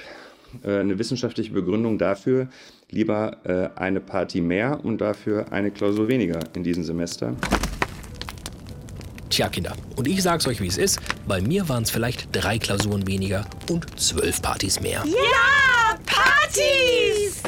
[0.62, 2.48] äh, eine wissenschaftliche Begründung dafür,
[2.90, 7.34] lieber äh, eine Party mehr und dafür eine Klausur weniger in diesem Semester.
[9.28, 11.00] Tja, Kinder, und ich sag's euch, wie es ist.
[11.26, 15.04] Bei mir waren es vielleicht drei Klausuren weniger und zwölf Partys mehr.
[15.04, 17.42] Ja, Partys!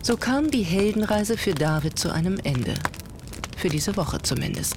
[0.00, 2.74] So kam die Heldenreise für David zu einem Ende.
[3.56, 4.76] Für diese Woche zumindest.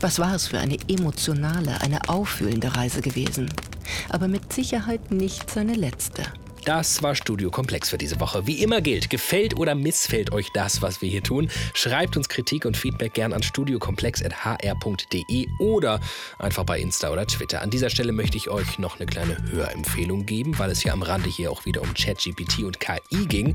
[0.00, 3.48] Was war es für eine emotionale, eine auffühlende Reise gewesen?
[4.08, 6.24] Aber mit Sicherheit nicht seine letzte.
[6.66, 8.48] Das war Studio Komplex für diese Woche.
[8.48, 11.48] Wie immer gilt, gefällt oder missfällt euch das, was wir hier tun?
[11.74, 16.00] Schreibt uns Kritik und Feedback gern an studiokomplex.hr.de oder
[16.40, 17.62] einfach bei Insta oder Twitter.
[17.62, 21.02] An dieser Stelle möchte ich euch noch eine kleine Hörempfehlung geben, weil es ja am
[21.02, 23.54] Rande hier auch wieder um ChatGPT und KI ging.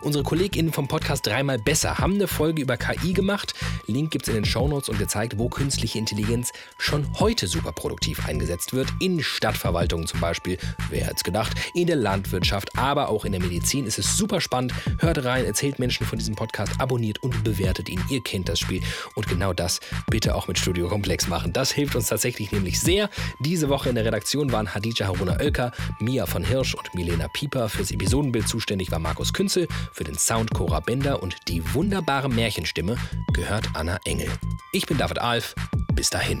[0.00, 3.54] Unsere KollegInnen vom Podcast Dreimal Besser haben eine Folge über KI gemacht.
[3.86, 8.26] Link gibt es in den Shownotes und gezeigt, wo künstliche Intelligenz schon heute super produktiv
[8.26, 8.88] eingesetzt wird.
[8.98, 10.58] In Stadtverwaltungen zum Beispiel.
[10.90, 11.52] Wer hätte es gedacht?
[11.72, 13.86] In der Landwirtschaft Landwirtschaft, aber auch in der Medizin.
[13.86, 14.72] Es ist super spannend.
[14.98, 18.00] Hört rein, erzählt Menschen von diesem Podcast, abonniert und bewertet ihn.
[18.08, 18.82] Ihr kennt das Spiel.
[19.14, 19.80] Und genau das
[20.10, 21.52] bitte auch mit Studio Komplex machen.
[21.52, 23.10] Das hilft uns tatsächlich nämlich sehr.
[23.40, 27.68] Diese Woche in der Redaktion waren Hadija Haruna Oelker, Mia von Hirsch und Milena Pieper.
[27.68, 32.96] Fürs Episodenbild zuständig war Markus Künzel, für den Sound Cora Bender und die wunderbare Märchenstimme
[33.32, 34.28] gehört Anna Engel.
[34.72, 35.54] Ich bin David Alf.
[35.94, 36.40] Bis dahin.